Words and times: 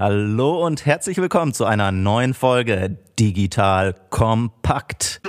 Hallo 0.00 0.64
und 0.64 0.86
herzlich 0.86 1.18
willkommen 1.18 1.52
zu 1.52 1.66
einer 1.66 1.92
neuen 1.92 2.32
Folge 2.32 2.96
Digital 3.18 3.94
Kompakt. 4.08 5.20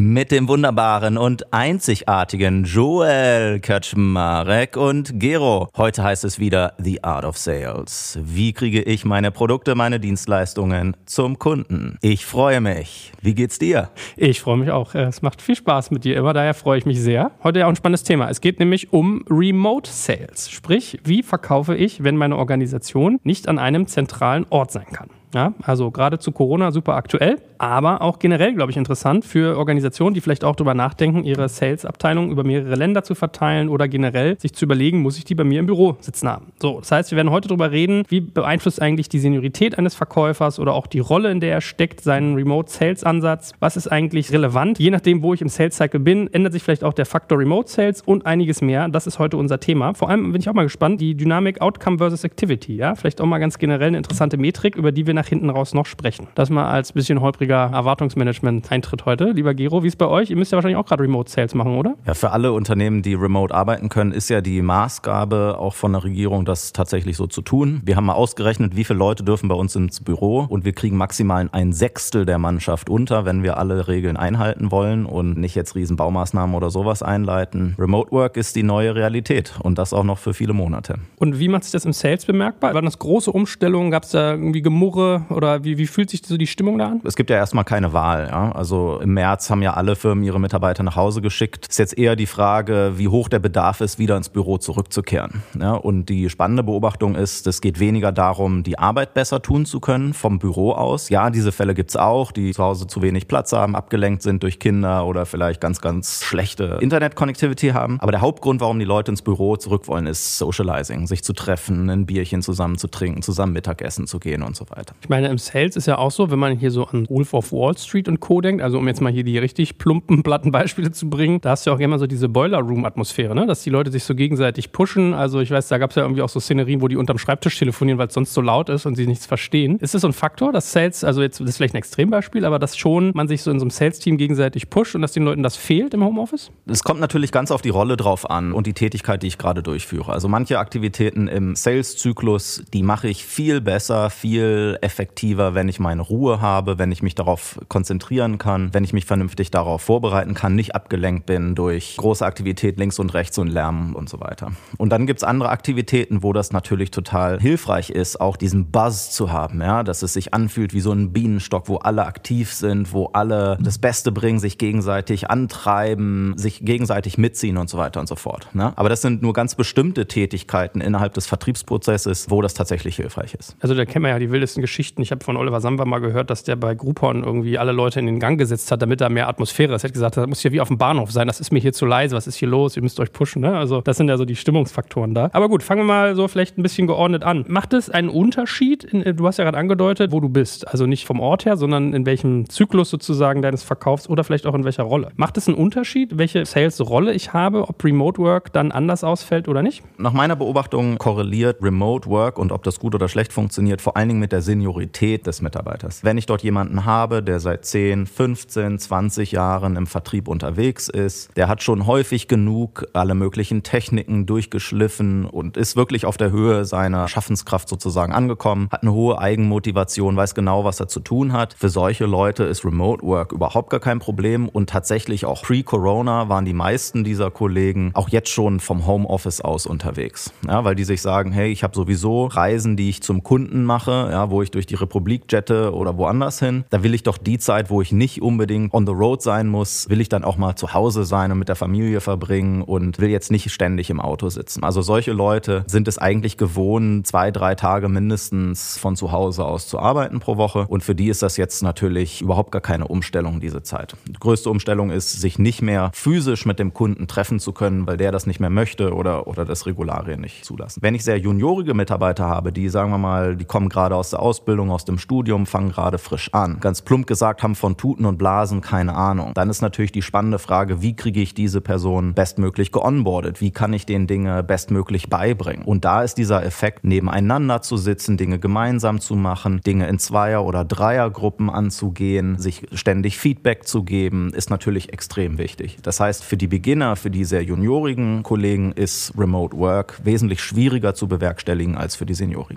Mit 0.00 0.30
dem 0.30 0.46
wunderbaren 0.46 1.18
und 1.18 1.52
einzigartigen 1.52 2.62
Joel 2.62 3.58
Kaczmarek 3.58 4.76
und 4.76 5.18
Gero. 5.18 5.70
Heute 5.76 6.04
heißt 6.04 6.22
es 6.22 6.38
wieder 6.38 6.74
The 6.78 7.02
Art 7.02 7.24
of 7.24 7.36
Sales. 7.36 8.16
Wie 8.22 8.52
kriege 8.52 8.80
ich 8.80 9.04
meine 9.04 9.32
Produkte, 9.32 9.74
meine 9.74 9.98
Dienstleistungen 9.98 10.96
zum 11.04 11.40
Kunden? 11.40 11.98
Ich 12.00 12.24
freue 12.26 12.60
mich. 12.60 13.10
Wie 13.22 13.34
geht's 13.34 13.58
dir? 13.58 13.90
Ich 14.16 14.40
freue 14.40 14.58
mich 14.58 14.70
auch. 14.70 14.94
Es 14.94 15.20
macht 15.20 15.42
viel 15.42 15.56
Spaß 15.56 15.90
mit 15.90 16.04
dir 16.04 16.16
immer, 16.16 16.32
daher 16.32 16.54
freue 16.54 16.78
ich 16.78 16.86
mich 16.86 17.00
sehr. 17.00 17.32
Heute 17.42 17.58
ja 17.58 17.64
auch 17.64 17.70
ein 17.70 17.74
spannendes 17.74 18.04
Thema. 18.04 18.30
Es 18.30 18.40
geht 18.40 18.60
nämlich 18.60 18.92
um 18.92 19.24
Remote 19.28 19.90
Sales. 19.90 20.48
Sprich, 20.48 21.00
wie 21.02 21.24
verkaufe 21.24 21.74
ich, 21.74 22.04
wenn 22.04 22.14
meine 22.14 22.36
Organisation 22.36 23.18
nicht 23.24 23.48
an 23.48 23.58
einem 23.58 23.88
zentralen 23.88 24.46
Ort 24.48 24.70
sein 24.70 24.86
kann? 24.92 25.10
Ja, 25.34 25.52
also 25.62 25.90
gerade 25.90 26.18
zu 26.18 26.32
Corona 26.32 26.72
super 26.72 26.94
aktuell, 26.94 27.36
aber 27.58 28.00
auch 28.00 28.18
generell, 28.18 28.54
glaube 28.54 28.70
ich, 28.70 28.78
interessant 28.78 29.24
für 29.24 29.58
Organisationen, 29.58 30.14
die 30.14 30.20
vielleicht 30.22 30.42
auch 30.42 30.56
darüber 30.56 30.74
nachdenken, 30.74 31.22
ihre 31.24 31.48
Sales-Abteilung 31.48 32.30
über 32.30 32.44
mehrere 32.44 32.76
Länder 32.76 33.02
zu 33.02 33.14
verteilen 33.14 33.68
oder 33.68 33.88
generell 33.88 34.38
sich 34.40 34.54
zu 34.54 34.64
überlegen, 34.64 35.02
muss 35.02 35.18
ich 35.18 35.24
die 35.24 35.34
bei 35.34 35.44
mir 35.44 35.60
im 35.60 35.66
Büro 35.66 35.96
sitzen 36.00 36.28
haben. 36.28 36.52
So, 36.60 36.78
das 36.78 36.90
heißt, 36.90 37.10
wir 37.10 37.16
werden 37.16 37.30
heute 37.30 37.48
darüber 37.48 37.72
reden, 37.72 38.04
wie 38.08 38.20
beeinflusst 38.20 38.80
eigentlich 38.80 39.10
die 39.10 39.18
Seniorität 39.18 39.76
eines 39.76 39.94
Verkäufers 39.94 40.58
oder 40.58 40.72
auch 40.72 40.86
die 40.86 41.00
Rolle, 41.00 41.30
in 41.30 41.40
der 41.40 41.52
er 41.52 41.60
steckt, 41.60 42.00
seinen 42.00 42.34
Remote-Sales-Ansatz. 42.34 43.52
Was 43.60 43.76
ist 43.76 43.88
eigentlich 43.88 44.32
relevant? 44.32 44.78
Je 44.78 44.90
nachdem, 44.90 45.22
wo 45.22 45.34
ich 45.34 45.42
im 45.42 45.48
Sales-Cycle 45.48 46.00
bin, 46.00 46.32
ändert 46.32 46.54
sich 46.54 46.62
vielleicht 46.62 46.84
auch 46.84 46.94
der 46.94 47.06
Faktor 47.06 47.38
Remote-Sales 47.38 48.00
und 48.02 48.24
einiges 48.24 48.62
mehr. 48.62 48.88
Das 48.88 49.06
ist 49.06 49.18
heute 49.18 49.36
unser 49.36 49.60
Thema. 49.60 49.92
Vor 49.92 50.08
allem 50.08 50.32
bin 50.32 50.40
ich 50.40 50.48
auch 50.48 50.54
mal 50.54 50.62
gespannt, 50.62 51.02
die 51.02 51.14
Dynamik 51.14 51.60
Outcome 51.60 51.98
versus 51.98 52.24
Activity. 52.24 52.76
Ja, 52.76 52.94
vielleicht 52.94 53.20
auch 53.20 53.26
mal 53.26 53.38
ganz 53.38 53.58
generell 53.58 53.88
eine 53.88 53.98
interessante 53.98 54.38
Metrik, 54.38 54.76
über 54.76 54.90
die 54.90 55.06
wir 55.06 55.17
nach 55.18 55.26
hinten 55.26 55.50
raus 55.50 55.74
noch 55.74 55.86
sprechen. 55.86 56.28
Das 56.34 56.48
mal 56.48 56.70
als 56.70 56.92
bisschen 56.92 57.20
holpriger 57.20 57.70
Erwartungsmanagement-Eintritt 57.72 59.04
heute. 59.04 59.32
Lieber 59.32 59.52
Gero, 59.52 59.82
wie 59.82 59.88
ist 59.88 59.98
bei 59.98 60.06
euch? 60.06 60.30
Ihr 60.30 60.36
müsst 60.36 60.52
ja 60.52 60.56
wahrscheinlich 60.56 60.78
auch 60.78 60.86
gerade 60.86 61.02
Remote-Sales 61.02 61.54
machen, 61.54 61.76
oder? 61.76 61.96
Ja, 62.06 62.14
für 62.14 62.30
alle 62.30 62.52
Unternehmen, 62.52 63.02
die 63.02 63.14
remote 63.14 63.54
arbeiten 63.54 63.88
können, 63.88 64.12
ist 64.12 64.30
ja 64.30 64.40
die 64.40 64.62
Maßgabe 64.62 65.56
auch 65.58 65.74
von 65.74 65.92
der 65.92 66.04
Regierung, 66.04 66.44
das 66.44 66.72
tatsächlich 66.72 67.16
so 67.16 67.26
zu 67.26 67.42
tun. 67.42 67.82
Wir 67.84 67.96
haben 67.96 68.06
mal 68.06 68.14
ausgerechnet, 68.14 68.76
wie 68.76 68.84
viele 68.84 68.98
Leute 68.98 69.24
dürfen 69.24 69.48
bei 69.48 69.54
uns 69.54 69.74
ins 69.74 70.00
Büro 70.00 70.46
und 70.48 70.64
wir 70.64 70.72
kriegen 70.72 70.96
maximal 70.96 71.48
ein 71.52 71.72
Sechstel 71.72 72.24
der 72.24 72.38
Mannschaft 72.38 72.88
unter, 72.88 73.24
wenn 73.24 73.42
wir 73.42 73.58
alle 73.58 73.88
Regeln 73.88 74.16
einhalten 74.16 74.70
wollen 74.70 75.06
und 75.06 75.36
nicht 75.38 75.54
jetzt 75.54 75.74
riesen 75.74 75.96
Baumaßnahmen 75.96 76.54
oder 76.54 76.70
sowas 76.70 77.02
einleiten. 77.02 77.74
Remote 77.78 78.12
Work 78.12 78.36
ist 78.36 78.56
die 78.56 78.62
neue 78.62 78.94
Realität 78.94 79.54
und 79.62 79.78
das 79.78 79.92
auch 79.92 80.04
noch 80.04 80.18
für 80.18 80.34
viele 80.34 80.52
Monate. 80.52 80.96
Und 81.16 81.38
wie 81.38 81.48
macht 81.48 81.64
sich 81.64 81.72
das 81.72 81.84
im 81.84 81.92
Sales 81.92 82.24
bemerkbar? 82.24 82.74
Waren 82.74 82.84
das 82.84 82.98
große 82.98 83.30
Umstellungen? 83.30 83.90
Gab 83.90 84.04
es 84.04 84.10
da 84.10 84.32
irgendwie 84.32 84.62
Gemurre 84.62 85.07
oder 85.30 85.64
wie, 85.64 85.78
wie 85.78 85.86
fühlt 85.86 86.10
sich 86.10 86.22
so 86.24 86.36
die 86.36 86.46
Stimmung 86.46 86.78
da 86.78 86.88
an? 86.88 87.00
Es 87.04 87.16
gibt 87.16 87.30
ja 87.30 87.36
erstmal 87.36 87.64
keine 87.64 87.92
Wahl. 87.92 88.28
Ja? 88.30 88.52
Also 88.52 89.00
im 89.02 89.14
März 89.14 89.50
haben 89.50 89.62
ja 89.62 89.74
alle 89.74 89.96
Firmen 89.96 90.24
ihre 90.24 90.40
Mitarbeiter 90.40 90.82
nach 90.82 90.96
Hause 90.96 91.20
geschickt. 91.20 91.66
Es 91.68 91.74
ist 91.74 91.78
jetzt 91.78 91.98
eher 91.98 92.16
die 92.16 92.26
Frage, 92.26 92.94
wie 92.96 93.08
hoch 93.08 93.28
der 93.28 93.38
Bedarf 93.38 93.80
ist, 93.80 93.98
wieder 93.98 94.16
ins 94.16 94.28
Büro 94.28 94.58
zurückzukehren. 94.58 95.42
Ja? 95.58 95.72
Und 95.72 96.08
die 96.08 96.28
spannende 96.30 96.62
Beobachtung 96.62 97.14
ist, 97.14 97.46
es 97.46 97.60
geht 97.60 97.80
weniger 97.80 98.12
darum, 98.12 98.62
die 98.62 98.78
Arbeit 98.78 99.14
besser 99.14 99.42
tun 99.42 99.66
zu 99.66 99.80
können 99.80 100.14
vom 100.14 100.38
Büro 100.38 100.72
aus. 100.72 101.08
Ja, 101.08 101.30
diese 101.30 101.52
Fälle 101.52 101.74
gibt 101.74 101.90
es 101.90 101.96
auch, 101.96 102.32
die 102.32 102.52
zu 102.52 102.62
Hause 102.62 102.86
zu 102.86 103.02
wenig 103.02 103.28
Platz 103.28 103.52
haben, 103.52 103.74
abgelenkt 103.74 104.22
sind 104.22 104.42
durch 104.42 104.58
Kinder 104.58 105.06
oder 105.06 105.26
vielleicht 105.26 105.60
ganz, 105.60 105.80
ganz 105.80 106.22
schlechte 106.22 106.78
Internet-Connectivity 106.80 107.68
haben. 107.68 107.98
Aber 108.00 108.12
der 108.12 108.20
Hauptgrund, 108.20 108.60
warum 108.60 108.78
die 108.78 108.84
Leute 108.84 109.10
ins 109.10 109.22
Büro 109.22 109.56
zurück 109.56 109.88
wollen, 109.88 110.06
ist 110.06 110.38
Socializing, 110.38 111.06
sich 111.06 111.24
zu 111.24 111.32
treffen, 111.32 111.90
ein 111.90 112.06
Bierchen 112.06 112.42
zusammen 112.42 112.78
zu 112.78 112.88
trinken, 112.88 113.22
zusammen 113.22 113.52
Mittagessen 113.52 114.06
zu 114.06 114.18
gehen 114.18 114.42
und 114.42 114.56
so 114.56 114.64
weiter. 114.70 114.94
Ich 115.00 115.08
meine, 115.08 115.28
im 115.28 115.38
Sales 115.38 115.76
ist 115.76 115.86
ja 115.86 115.98
auch 115.98 116.10
so, 116.10 116.30
wenn 116.30 116.38
man 116.38 116.56
hier 116.56 116.70
so 116.70 116.84
an 116.84 117.06
Wolf 117.08 117.34
of 117.34 117.52
Wall 117.52 117.76
Street 117.76 118.08
und 118.08 118.20
Co. 118.20 118.40
denkt, 118.40 118.62
also 118.62 118.78
um 118.78 118.86
jetzt 118.88 119.00
mal 119.00 119.12
hier 119.12 119.24
die 119.24 119.38
richtig 119.38 119.78
plumpen, 119.78 120.22
platten 120.22 120.50
Beispiele 120.50 120.90
zu 120.90 121.08
bringen, 121.08 121.40
da 121.40 121.50
hast 121.50 121.66
du 121.66 121.70
ja 121.70 121.76
auch 121.76 121.80
immer 121.80 121.98
so 121.98 122.06
diese 122.06 122.28
Boiler 122.28 122.58
Room-Atmosphäre, 122.58 123.34
ne? 123.34 123.46
dass 123.46 123.62
die 123.62 123.70
Leute 123.70 123.90
sich 123.90 124.04
so 124.04 124.14
gegenseitig 124.14 124.72
pushen. 124.72 125.14
Also 125.14 125.40
ich 125.40 125.50
weiß, 125.50 125.68
da 125.68 125.78
gab 125.78 125.90
es 125.90 125.96
ja 125.96 126.02
irgendwie 126.02 126.22
auch 126.22 126.28
so 126.28 126.40
Szenerien, 126.40 126.80
wo 126.80 126.88
die 126.88 126.96
unterm 126.96 127.18
Schreibtisch 127.18 127.58
telefonieren, 127.58 127.98
weil 127.98 128.08
es 128.08 128.14
sonst 128.14 128.34
so 128.34 128.40
laut 128.40 128.68
ist 128.68 128.86
und 128.86 128.96
sie 128.96 129.06
nichts 129.06 129.26
verstehen. 129.26 129.78
Ist 129.78 129.94
das 129.94 130.02
so 130.02 130.08
ein 130.08 130.12
Faktor, 130.12 130.52
dass 130.52 130.72
Sales, 130.72 131.04
also 131.04 131.22
jetzt 131.22 131.40
das 131.40 131.48
ist 131.48 131.56
vielleicht 131.58 131.74
ein 131.74 131.78
Extrembeispiel, 131.78 132.44
aber 132.44 132.58
dass 132.58 132.76
schon 132.76 133.12
man 133.14 133.28
sich 133.28 133.42
so 133.42 133.50
in 133.50 133.58
so 133.58 133.64
einem 133.64 133.70
Sales-Team 133.70 134.16
gegenseitig 134.16 134.70
pusht 134.70 134.94
und 134.94 135.02
dass 135.02 135.12
den 135.12 135.24
Leuten 135.24 135.42
das 135.42 135.56
fehlt 135.56 135.94
im 135.94 136.04
Homeoffice? 136.04 136.50
Es 136.66 136.82
kommt 136.82 137.00
natürlich 137.00 137.32
ganz 137.32 137.50
auf 137.50 137.62
die 137.62 137.68
Rolle 137.68 137.96
drauf 137.96 138.28
an 138.28 138.52
und 138.52 138.66
die 138.66 138.72
Tätigkeit, 138.72 139.22
die 139.22 139.28
ich 139.28 139.38
gerade 139.38 139.62
durchführe. 139.62 140.12
Also 140.12 140.28
manche 140.28 140.58
Aktivitäten 140.58 141.28
im 141.28 141.54
Sales-Zyklus, 141.54 142.64
die 142.72 142.82
mache 142.82 143.08
ich 143.08 143.24
viel 143.24 143.60
besser, 143.60 144.10
viel 144.10 144.78
effektiver, 144.88 145.54
wenn 145.54 145.68
ich 145.68 145.80
meine 145.80 146.00
Ruhe 146.00 146.40
habe, 146.40 146.78
wenn 146.78 146.90
ich 146.90 147.02
mich 147.02 147.14
darauf 147.14 147.60
konzentrieren 147.68 148.38
kann, 148.38 148.72
wenn 148.72 148.84
ich 148.84 148.94
mich 148.94 149.04
vernünftig 149.04 149.50
darauf 149.50 149.82
vorbereiten 149.82 150.32
kann, 150.32 150.54
nicht 150.54 150.74
abgelenkt 150.74 151.26
bin 151.26 151.54
durch 151.54 151.98
große 151.98 152.24
Aktivität 152.24 152.78
links 152.78 152.98
und 152.98 153.12
rechts 153.12 153.36
und 153.36 153.48
Lärm 153.48 153.94
und 153.94 154.08
so 154.08 154.18
weiter. 154.20 154.52
Und 154.78 154.88
dann 154.90 155.06
gibt 155.06 155.20
es 155.20 155.24
andere 155.24 155.50
Aktivitäten, 155.50 156.22
wo 156.22 156.32
das 156.32 156.54
natürlich 156.54 156.90
total 156.90 157.38
hilfreich 157.38 157.90
ist, 157.90 158.18
auch 158.18 158.38
diesen 158.38 158.70
Buzz 158.70 159.10
zu 159.10 159.30
haben, 159.30 159.60
ja, 159.60 159.82
dass 159.82 160.02
es 160.02 160.14
sich 160.14 160.32
anfühlt 160.32 160.72
wie 160.72 160.80
so 160.80 160.92
ein 160.92 161.12
Bienenstock, 161.12 161.68
wo 161.68 161.76
alle 161.76 162.06
aktiv 162.06 162.54
sind, 162.54 162.94
wo 162.94 163.10
alle 163.12 163.58
das 163.60 163.76
Beste 163.76 164.10
bringen, 164.10 164.38
sich 164.38 164.56
gegenseitig 164.56 165.28
antreiben, 165.28 166.32
sich 166.38 166.64
gegenseitig 166.64 167.18
mitziehen 167.18 167.58
und 167.58 167.68
so 167.68 167.76
weiter 167.76 168.00
und 168.00 168.06
so 168.06 168.16
fort. 168.16 168.48
Ne? 168.54 168.72
Aber 168.76 168.88
das 168.88 169.02
sind 169.02 169.20
nur 169.20 169.34
ganz 169.34 169.54
bestimmte 169.54 170.08
Tätigkeiten 170.08 170.80
innerhalb 170.80 171.12
des 171.12 171.26
Vertriebsprozesses, 171.26 172.30
wo 172.30 172.40
das 172.40 172.54
tatsächlich 172.54 172.96
hilfreich 172.96 173.34
ist. 173.34 173.54
Also 173.60 173.74
da 173.74 173.84
kennen 173.84 174.06
wir 174.06 174.12
ja 174.12 174.18
die 174.18 174.30
wildesten 174.30 174.62
Geschichten. 174.62 174.77
Ich 174.78 175.10
habe 175.10 175.24
von 175.24 175.36
Oliver 175.36 175.60
Samba 175.60 175.84
mal 175.84 175.98
gehört, 175.98 176.30
dass 176.30 176.44
der 176.44 176.54
bei 176.54 176.74
Groupon 176.74 177.24
irgendwie 177.24 177.58
alle 177.58 177.72
Leute 177.72 177.98
in 177.98 178.06
den 178.06 178.20
Gang 178.20 178.38
gesetzt 178.38 178.70
hat, 178.70 178.80
damit 178.80 179.00
da 179.00 179.08
mehr 179.08 179.28
Atmosphäre 179.28 179.74
ist. 179.74 179.82
Er 179.82 179.88
hat 179.88 179.92
gesagt, 179.94 180.16
das 180.16 180.26
muss 180.26 180.42
ja 180.42 180.52
wie 180.52 180.60
auf 180.60 180.68
dem 180.68 180.78
Bahnhof 180.78 181.10
sein, 181.10 181.26
das 181.26 181.40
ist 181.40 181.52
mir 181.52 181.58
hier 181.58 181.72
zu 181.72 181.84
leise, 181.84 182.14
was 182.14 182.26
ist 182.26 182.36
hier 182.36 182.48
los, 182.48 182.76
ihr 182.76 182.82
müsst 182.82 183.00
euch 183.00 183.12
pushen. 183.12 183.42
Ne? 183.42 183.56
Also 183.56 183.80
das 183.80 183.96
sind 183.96 184.08
ja 184.08 184.16
so 184.16 184.24
die 184.24 184.36
Stimmungsfaktoren 184.36 185.14
da. 185.14 185.30
Aber 185.32 185.48
gut, 185.48 185.62
fangen 185.62 185.80
wir 185.80 185.86
mal 185.86 186.14
so 186.14 186.28
vielleicht 186.28 186.58
ein 186.58 186.62
bisschen 186.62 186.86
geordnet 186.86 187.24
an. 187.24 187.44
Macht 187.48 187.72
es 187.72 187.90
einen 187.90 188.08
Unterschied, 188.08 188.84
in, 188.84 189.16
du 189.16 189.26
hast 189.26 189.38
ja 189.38 189.44
gerade 189.44 189.58
angedeutet, 189.58 190.12
wo 190.12 190.20
du 190.20 190.28
bist, 190.28 190.68
also 190.68 190.86
nicht 190.86 191.06
vom 191.06 191.20
Ort 191.20 191.44
her, 191.44 191.56
sondern 191.56 191.92
in 191.92 192.06
welchem 192.06 192.48
Zyklus 192.48 192.90
sozusagen 192.90 193.42
deines 193.42 193.62
Verkaufs 193.62 194.08
oder 194.08 194.22
vielleicht 194.22 194.46
auch 194.46 194.54
in 194.54 194.64
welcher 194.64 194.84
Rolle. 194.84 195.10
Macht 195.16 195.36
es 195.36 195.48
einen 195.48 195.56
Unterschied, 195.56 196.18
welche 196.18 196.46
Sales-Rolle 196.46 197.12
ich 197.14 197.32
habe, 197.32 197.68
ob 197.68 197.82
Remote 197.84 198.20
Work 198.20 198.52
dann 198.52 198.70
anders 198.70 199.02
ausfällt 199.04 199.48
oder 199.48 199.62
nicht? 199.62 199.82
Nach 199.98 200.12
meiner 200.12 200.36
Beobachtung 200.36 200.98
korreliert 200.98 201.62
Remote 201.62 202.08
Work 202.08 202.38
und 202.38 202.52
ob 202.52 202.62
das 202.62 202.78
gut 202.78 202.94
oder 202.94 203.08
schlecht 203.08 203.32
funktioniert, 203.32 203.80
vor 203.80 203.96
allen 203.96 204.08
Dingen 204.08 204.20
mit 204.20 204.32
der 204.32 204.42
Seniorität 204.68 205.26
des 205.26 205.40
Mitarbeiters. 205.40 206.04
Wenn 206.04 206.18
ich 206.18 206.26
dort 206.26 206.42
jemanden 206.42 206.84
habe, 206.84 207.22
der 207.22 207.40
seit 207.40 207.64
10, 207.64 208.06
15, 208.06 208.78
20 208.78 209.32
Jahren 209.32 209.76
im 209.76 209.86
Vertrieb 209.86 210.28
unterwegs 210.28 210.88
ist, 210.88 211.30
der 211.36 211.48
hat 211.48 211.62
schon 211.62 211.86
häufig 211.86 212.28
genug 212.28 212.86
alle 212.92 213.14
möglichen 213.14 213.62
Techniken 213.62 214.26
durchgeschliffen 214.26 215.24
und 215.24 215.56
ist 215.56 215.74
wirklich 215.76 216.04
auf 216.04 216.18
der 216.18 216.30
Höhe 216.30 216.66
seiner 216.66 217.08
Schaffenskraft 217.08 217.68
sozusagen 217.68 218.12
angekommen, 218.12 218.68
hat 218.70 218.82
eine 218.82 218.92
hohe 218.92 219.18
Eigenmotivation, 219.18 220.16
weiß 220.16 220.34
genau, 220.34 220.64
was 220.64 220.80
er 220.80 220.88
zu 220.88 221.00
tun 221.00 221.32
hat. 221.32 221.54
Für 221.54 221.70
solche 221.70 222.04
Leute 222.04 222.44
ist 222.44 222.64
Remote 222.64 223.02
Work 223.04 223.32
überhaupt 223.32 223.70
gar 223.70 223.80
kein 223.80 224.00
Problem 224.00 224.48
und 224.48 224.68
tatsächlich 224.68 225.24
auch 225.24 225.42
pre-Corona 225.42 226.28
waren 226.28 226.44
die 226.44 226.52
meisten 226.52 227.04
dieser 227.04 227.30
Kollegen 227.30 227.90
auch 227.94 228.10
jetzt 228.10 228.28
schon 228.28 228.60
vom 228.60 228.86
Homeoffice 228.86 229.40
aus 229.40 229.66
unterwegs, 229.66 230.30
ja, 230.46 230.64
weil 230.64 230.74
die 230.74 230.84
sich 230.84 231.00
sagen, 231.00 231.32
hey, 231.32 231.50
ich 231.50 231.62
habe 231.62 231.74
sowieso 231.74 232.26
Reisen, 232.26 232.76
die 232.76 232.90
ich 232.90 233.02
zum 233.02 233.22
Kunden 233.22 233.64
mache, 233.64 234.08
ja, 234.10 234.30
wo 234.30 234.42
ich 234.42 234.50
durch 234.50 234.57
die 234.66 234.74
Republik 234.74 235.24
jette 235.30 235.74
oder 235.74 235.96
woanders 235.96 236.38
hin. 236.38 236.64
Da 236.70 236.82
will 236.82 236.94
ich 236.94 237.02
doch 237.02 237.18
die 237.18 237.38
Zeit, 237.38 237.70
wo 237.70 237.82
ich 237.82 237.92
nicht 237.92 238.22
unbedingt 238.22 238.72
on 238.74 238.86
the 238.86 238.92
road 238.92 239.22
sein 239.22 239.48
muss, 239.48 239.88
will 239.88 240.00
ich 240.00 240.08
dann 240.08 240.24
auch 240.24 240.36
mal 240.36 240.56
zu 240.56 240.74
Hause 240.74 241.04
sein 241.04 241.32
und 241.32 241.38
mit 241.38 241.48
der 241.48 241.56
Familie 241.56 242.00
verbringen 242.00 242.62
und 242.62 242.98
will 242.98 243.10
jetzt 243.10 243.30
nicht 243.30 243.50
ständig 243.50 243.90
im 243.90 244.00
Auto 244.00 244.28
sitzen. 244.28 244.64
Also 244.64 244.82
solche 244.82 245.12
Leute 245.12 245.64
sind 245.66 245.88
es 245.88 245.98
eigentlich 245.98 246.36
gewohnt, 246.36 247.06
zwei, 247.06 247.30
drei 247.30 247.54
Tage 247.54 247.88
mindestens 247.88 248.78
von 248.78 248.96
zu 248.96 249.12
Hause 249.12 249.44
aus 249.44 249.68
zu 249.68 249.78
arbeiten 249.78 250.20
pro 250.20 250.36
Woche. 250.36 250.66
Und 250.68 250.82
für 250.82 250.94
die 250.94 251.08
ist 251.08 251.22
das 251.22 251.36
jetzt 251.36 251.62
natürlich 251.62 252.20
überhaupt 252.20 252.52
gar 252.52 252.62
keine 252.62 252.88
Umstellung, 252.88 253.40
diese 253.40 253.62
Zeit. 253.62 253.96
Die 254.06 254.12
größte 254.12 254.50
Umstellung 254.50 254.90
ist, 254.90 255.20
sich 255.20 255.38
nicht 255.38 255.62
mehr 255.62 255.90
physisch 255.94 256.46
mit 256.46 256.58
dem 256.58 256.74
Kunden 256.74 257.06
treffen 257.06 257.40
zu 257.40 257.52
können, 257.52 257.86
weil 257.86 257.96
der 257.96 258.12
das 258.12 258.26
nicht 258.26 258.40
mehr 258.40 258.50
möchte 258.50 258.94
oder, 258.94 259.26
oder 259.26 259.44
das 259.44 259.66
Regularien 259.66 260.20
nicht 260.20 260.44
zulassen. 260.44 260.80
Wenn 260.82 260.94
ich 260.94 261.04
sehr 261.04 261.18
juniorige 261.18 261.74
Mitarbeiter 261.74 262.26
habe, 262.26 262.52
die, 262.52 262.68
sagen 262.68 262.90
wir 262.90 262.98
mal, 262.98 263.36
die 263.36 263.44
kommen 263.44 263.68
gerade 263.68 263.96
aus 263.96 264.10
der 264.10 264.20
Ausbildung, 264.20 264.37
aus 264.46 264.84
dem 264.84 264.98
Studium, 264.98 265.46
fangen 265.46 265.70
gerade 265.70 265.98
frisch 265.98 266.32
an, 266.32 266.58
ganz 266.60 266.82
plump 266.82 267.06
gesagt 267.06 267.42
haben 267.42 267.54
von 267.54 267.76
Tuten 267.76 268.04
und 268.04 268.18
Blasen 268.18 268.60
keine 268.60 268.94
Ahnung. 268.94 269.32
Dann 269.34 269.50
ist 269.50 269.60
natürlich 269.60 269.92
die 269.92 270.02
spannende 270.02 270.38
Frage, 270.38 270.82
wie 270.82 270.94
kriege 270.94 271.20
ich 271.20 271.34
diese 271.34 271.60
Person 271.60 272.14
bestmöglich 272.14 272.72
geonboardet? 272.72 273.40
Wie 273.40 273.50
kann 273.50 273.72
ich 273.72 273.86
den 273.86 274.06
Dinge 274.06 274.42
bestmöglich 274.42 275.08
beibringen? 275.08 275.64
Und 275.64 275.84
da 275.84 276.02
ist 276.02 276.18
dieser 276.18 276.44
Effekt, 276.44 276.84
nebeneinander 276.84 277.62
zu 277.62 277.76
sitzen, 277.76 278.16
Dinge 278.16 278.38
gemeinsam 278.38 279.00
zu 279.00 279.16
machen, 279.16 279.60
Dinge 279.66 279.88
in 279.88 279.98
Zweier- 279.98 280.44
oder 280.44 280.64
Dreiergruppen 280.64 281.50
anzugehen, 281.50 282.38
sich 282.38 282.66
ständig 282.72 283.18
Feedback 283.18 283.66
zu 283.66 283.82
geben, 283.82 284.32
ist 284.32 284.50
natürlich 284.50 284.92
extrem 284.92 285.38
wichtig. 285.38 285.78
Das 285.82 286.00
heißt, 286.00 286.24
für 286.24 286.36
die 286.36 286.46
Beginner, 286.48 286.96
für 286.96 287.10
die 287.10 287.24
sehr 287.24 287.42
juniorigen 287.42 288.22
Kollegen 288.22 288.72
ist 288.72 289.12
Remote 289.16 289.56
Work 289.56 290.00
wesentlich 290.04 290.42
schwieriger 290.42 290.94
zu 290.94 291.08
bewerkstelligen 291.08 291.76
als 291.76 291.96
für 291.96 292.06
die 292.06 292.14
Seniorigen. 292.14 292.56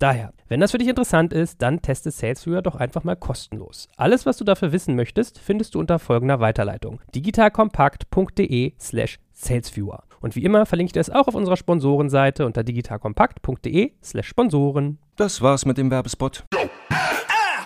Daher, 0.00 0.32
wenn 0.48 0.60
das 0.60 0.70
für 0.70 0.78
dich 0.78 0.88
interessant 0.88 1.34
ist, 1.34 1.60
dann 1.60 1.82
teste 1.82 2.10
SalesViewer 2.10 2.62
doch 2.62 2.76
einfach 2.76 3.04
mal 3.04 3.16
kostenlos. 3.16 3.86
Alles, 3.98 4.24
was 4.24 4.38
du 4.38 4.44
dafür 4.44 4.72
wissen 4.72 4.96
möchtest, 4.96 5.38
findest 5.38 5.74
du 5.74 5.78
unter 5.78 5.98
folgender 5.98 6.40
Weiterleitung: 6.40 7.02
digitalkompakt.de 7.14 8.72
slash 8.80 9.18
salesviewer. 9.32 10.04
Und 10.22 10.36
wie 10.36 10.44
immer 10.44 10.64
verlinke 10.64 10.88
ich 10.88 10.92
dir 10.94 11.00
es 11.00 11.10
auch 11.10 11.28
auf 11.28 11.34
unserer 11.34 11.58
Sponsorenseite 11.58 12.46
unter 12.46 12.64
digitalkompakt.de 12.64 13.92
slash 14.02 14.26
Sponsoren. 14.26 14.98
Das 15.16 15.42
war's 15.42 15.66
mit 15.66 15.76
dem 15.76 15.90
Werbespot. 15.90 16.44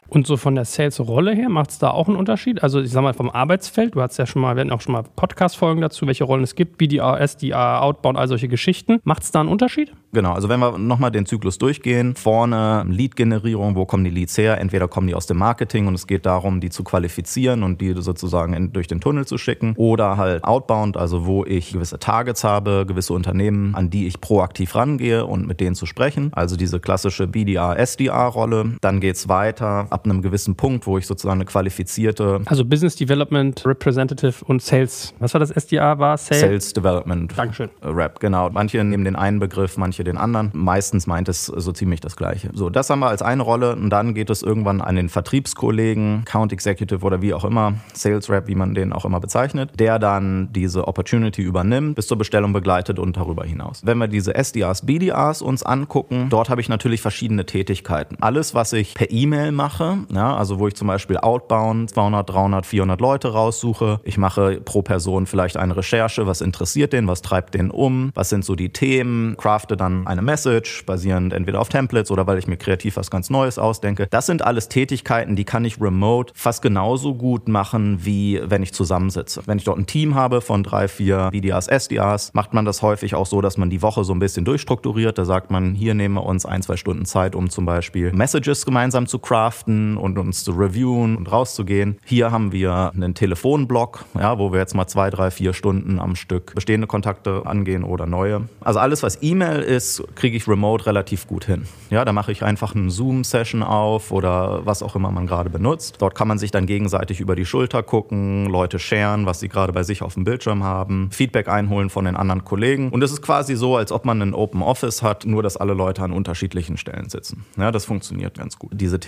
Und 0.09 0.27
so 0.27 0.37
von 0.37 0.55
der 0.55 0.65
Sales-Rolle 0.65 1.35
her 1.35 1.49
macht 1.49 1.71
es 1.71 1.79
da 1.79 1.91
auch 1.91 2.09
einen 2.09 2.17
Unterschied? 2.17 2.63
Also 2.63 2.81
ich 2.81 2.91
sag 2.91 3.03
mal 3.03 3.15
vom 3.15 3.31
Arbeitsfeld, 3.31 3.95
du 3.95 4.03
hast 4.03 4.17
ja 4.17 4.27
schon 4.27 4.43
mal, 4.43 4.57
wir 4.57 4.61
hatten 4.61 4.73
auch 4.73 4.81
schon 4.81 4.93
mal 4.93 5.03
Podcast-Folgen 5.03 5.81
dazu, 5.81 6.07
welche 6.07 6.25
Rollen 6.25 6.45
es 6.45 6.55
gibt, 6.55 6.79
BDR, 6.79 7.21
SDR, 7.21 7.83
Outbound, 7.83 8.19
all 8.19 8.29
solche 8.29 8.49
Geschichten. 8.49 9.01
Macht 9.05 9.23
es 9.23 9.31
da 9.31 9.41
einen 9.41 9.49
Unterschied? 9.49 9.93
Genau, 10.13 10.33
also 10.33 10.49
wenn 10.49 10.61
wir 10.61 10.79
nochmal 10.79 11.11
den 11.11 11.27
Zyklus 11.27 11.59
durchgehen, 11.59 12.15
vorne 12.15 12.85
Lead-Generierung, 12.89 13.75
wo 13.75 13.85
kommen 13.85 14.05
die 14.05 14.11
Leads 14.11 14.39
her? 14.39 14.61
Entweder 14.61 14.87
kommen 14.87 15.09
die 15.09 15.15
aus 15.15 15.27
dem 15.27 15.39
Marketing 15.39 15.89
und 15.89 15.95
es 15.95 16.07
geht 16.07 16.27
darum, 16.27 16.61
die 16.61 16.71
zu 16.71 16.85
qualifizieren 16.85 17.63
und 17.63 17.81
die 17.81 17.95
sozusagen 18.01 18.53
in, 18.55 18.73
durch 18.73 18.87
den 18.87 19.01
Tunnel 19.01 19.27
zu 19.27 19.39
schicken. 19.39 19.75
Oder 19.77 20.17
halt 20.17 20.45
Outbound, 20.45 20.97
also 20.97 21.27
wo 21.27 21.45
ich 21.45 21.73
gewisse 21.73 21.99
Targets 21.99 22.45
habe, 22.45 22.85
gewisse 22.87 23.13
Unternehmen, 23.13 23.75
an 23.75 23.91
die 23.91 24.07
ich 24.07 24.21
proaktiv 24.21 24.77
rangehe 24.77 25.27
und 25.27 25.47
mit 25.47 25.61
denen 25.61 25.75
zu 25.75 25.87
sprechen. 25.87 26.31
Also 26.33 26.57
diese 26.57 26.79
klassische 26.79 27.27
BDR, 27.27 27.77
SDR-Rolle. 27.79 28.77
Dann 28.81 29.01
geht 29.01 29.17
es 29.17 29.29
weiter 29.29 29.89
ab 29.95 30.05
einem 30.05 30.21
gewissen 30.23 30.57
Punkt, 30.57 30.87
wo 30.87 30.99
ich 30.99 31.07
sozusagen 31.07 31.39
eine 31.39 31.45
qualifizierte. 31.45 32.41
Also 32.47 32.65
Business 32.65 32.97
Development 32.97 33.65
Representative 33.65 34.45
und 34.45 34.61
Sales. 34.61 35.15
Was 35.21 35.33
war 35.35 35.39
das 35.39 35.51
SDR? 35.51 35.99
War 35.99 36.19
Sales, 36.19 36.41
Sales 36.41 36.73
Development. 36.73 37.33
Dankeschön. 37.37 37.71
Rap, 37.83 38.21
genau. 38.21 38.51
Manche 38.51 38.83
nehmen 38.83 39.05
den 39.05 39.17
einen 39.17 39.39
Begriff, 39.39 39.77
manche 39.77 40.03
den 40.05 40.17
anderen. 40.17 40.51
Meistens 40.53 41.07
meint 41.07 41.29
es 41.29 41.47
so 41.47 41.73
ziemlich 41.73 42.01
das 42.01 42.17
Gleiche. 42.17 42.51
So, 42.53 42.71
das 42.71 42.91
haben 42.91 42.99
wir 42.99 43.09
als 43.09 43.23
eine 43.23 43.43
Rolle 43.43 43.77
und 43.77 43.91
dann 43.91 44.15
geht 44.15 44.31
es 44.31 44.43
irgendwann 44.43 44.81
an 44.81 44.97
den 44.97 45.09
Vertriebskollegen, 45.09 46.25
Count 46.25 46.53
Executive 46.53 47.05
oder 47.05 47.23
wie 47.23 47.33
auch 47.33 47.45
immer, 47.45 47.75
Sales 47.93 48.29
Rep, 48.29 48.49
wie 48.49 48.57
man 48.57 48.75
den 48.75 48.93
auch 48.93 49.05
immer 49.05 49.21
bezeichnet, 49.21 49.71
der 49.79 50.01
dann 50.01 50.53
diese 50.53 50.89
Opportunity 50.89 51.43
übernimmt, 51.43 51.95
bis 51.95 52.09
zur 52.09 52.19
Bestellung 52.19 52.53
begleitet 52.53 52.99
und 52.99 53.17
darüber 53.17 53.45
hinaus. 53.45 53.83
Wenn 53.85 53.99
wir 53.99 54.09
diese 54.09 54.35
SDRs, 54.35 54.87
BDRs 54.87 55.41
uns 55.41 55.63
angucken, 55.63 56.27
dort 56.31 56.51
habe 56.51 56.61
ich 56.61 56.69
natürlich 56.69 57.01
verschiedene 57.01 57.47
Tätigkeiten. 57.47 58.17
Alles, 58.21 58.55
was 58.55 58.73
ich 58.73 58.95
per 58.95 59.11
E-Mail 59.11 59.53
mache, 59.53 59.84
ja, 60.13 60.37
also 60.37 60.59
wo 60.59 60.69
ich 60.69 60.75
zum 60.75 60.89
Beispiel 60.89 61.17
outbound 61.19 61.91
200, 61.91 62.29
300, 62.29 62.67
400 62.67 63.01
Leute 63.01 63.33
raussuche. 63.33 64.01
Ich 64.05 64.19
mache 64.19 64.61
pro 64.61 64.83
Person 64.83 65.27
vielleicht 65.27 65.57
eine 65.57 65.77
Recherche, 65.77 66.27
was 66.27 66.41
interessiert 66.41 66.93
den, 66.93 67.09
was 67.09 67.23
treibt 67.23 67.55
den 67.55 67.71
um, 67.71 68.11
was 68.15 68.29
sind 68.29 68.45
so 68.45 68.55
die 68.55 68.71
Themen, 68.71 69.37
crafte 69.37 69.77
dann 69.77 70.07
eine 70.07 70.23
Message, 70.23 70.85
basierend 70.87 71.33
entweder 71.33 71.61
auf 71.61 71.69
Templates 71.69 72.11
oder 72.11 72.27
weil 72.27 72.39
ich 72.39 72.47
mir 72.47 72.57
kreativ 72.57 72.97
was 72.97 73.11
ganz 73.11 73.31
Neues 73.31 73.59
ausdenke. 73.59 74.07
Das 74.11 74.27
sind 74.27 74.43
alles 74.43 74.69
Tätigkeiten, 74.69 75.37
die 75.37 75.45
kann 75.45 75.65
ich 75.65 75.81
remote 75.81 76.33
fast 76.35 76.63
genauso 76.63 77.15
gut 77.15 77.49
machen, 77.49 78.05
wie 78.05 78.41
wenn 78.45 78.63
ich 78.63 78.73
zusammensitze. 78.73 79.43
Wenn 79.47 79.59
ich 79.59 79.65
dort 79.65 79.79
ein 79.79 79.87
Team 79.87 80.15
habe 80.15 80.41
von 80.41 80.63
drei, 80.63 80.89
vier 80.89 81.29
BDAs, 81.31 81.67
SDAs, 81.67 82.33
macht 82.35 82.55
man 82.55 82.65
das 82.65 82.83
häufig 82.83 83.15
auch 83.15 83.27
so, 83.27 83.41
dass 83.41 83.57
man 83.57 83.71
die 83.71 83.83
Woche 83.83 84.05
so 84.05 84.13
ein 84.13 84.19
bisschen 84.19 84.45
durchstrukturiert. 84.45 85.19
Da 85.19 85.25
sagt 85.25 85.51
man, 85.51 85.75
hier 85.75 85.95
nehmen 85.95 86.15
wir 86.15 86.25
uns 86.25 86.47
ein, 86.47 86.63
zwei 86.63 86.77
Stunden 86.77 87.05
Zeit, 87.05 87.35
um 87.35 87.51
zum 87.51 87.67
Beispiel 87.67 88.13
Messages 88.13 88.65
gemeinsam 88.65 89.07
zu 89.07 89.19
craften 89.19 89.74
und 89.97 90.19
uns 90.19 90.45
zu 90.45 90.53
reviewen 90.53 91.17
und 91.17 91.31
rauszugehen. 91.31 91.99
Hier 92.05 92.31
haben 92.31 92.53
wir 92.53 92.93
einen 92.95 93.15
Telefonblock, 93.15 94.05
ja, 94.19 94.39
wo 94.39 94.53
wir 94.53 94.61
jetzt 94.61 94.75
mal 94.75 94.87
zwei, 94.87 95.11
drei, 95.11 95.31
vier 95.31 95.53
Stunden 95.53 95.99
am 95.99 96.17
Stück 96.17 96.55
bestehende 96.55 96.87
Kontakte 96.87 97.43
angehen 97.45 97.85
oder 97.85 98.07
neue. 98.07 98.49
Also 98.61 98.79
alles, 98.79 99.03
was 99.03 99.23
E-Mail 99.23 99.61
ist, 99.61 100.03
kriege 100.15 100.37
ich 100.37 100.49
remote 100.49 100.87
relativ 100.87 101.27
gut 101.27 101.45
hin. 101.45 101.65
Ja, 101.91 102.05
da 102.05 102.13
mache 102.13 102.33
ich 102.33 102.43
einfach 102.43 102.75
eine 102.75 102.91
Zoom-Session 102.91 103.63
auf 103.63 104.11
oder 104.11 104.65
was 104.65 104.83
auch 104.83 104.97
immer 104.97 105.11
man 105.11 105.27
gerade 105.27 105.51
benutzt. 105.51 105.97
Dort 105.99 106.15
kann 106.15 106.29
man 106.29 106.39
sich 106.39 106.51
dann 106.51 106.67
gegenseitig 106.67 107.21
über 107.21 107.37
die 107.37 107.45
Schulter 107.45 107.83
gucken, 107.83 108.47
Leute 108.47 108.79
sharen, 108.79 109.27
was 109.27 109.41
sie 109.41 109.49
gerade 109.49 109.73
bei 109.73 109.83
sich 109.83 110.03
auf 110.03 110.15
dem 110.15 110.25
Bildschirm 110.25 110.65
haben, 110.65 111.11
Feedback 111.11 111.49
einholen 111.49 111.91
von 111.91 112.05
den 112.05 112.17
anderen 112.17 112.45
Kollegen. 112.45 112.91
Und 112.91 113.03
es 113.03 113.13
ist 113.13 113.23
quasi 113.23 113.57
so, 113.57 113.77
als 113.77 113.93
ob 113.93 114.05
man 114.05 114.21
ein 114.23 114.35
Open 114.35 114.63
Office 114.63 115.03
hat, 115.03 115.25
nur 115.27 115.43
dass 115.43 115.57
alle 115.57 115.75
Leute 115.75 116.03
an 116.03 116.13
unterschiedlichen 116.13 116.77
Stellen 116.77 117.09
sitzen. 117.09 117.45
Ja, 117.57 117.71
das 117.71 117.85
funktioniert 117.85 118.39
ganz 118.39 118.59
gut. 118.59 118.73
Diese 118.75 119.01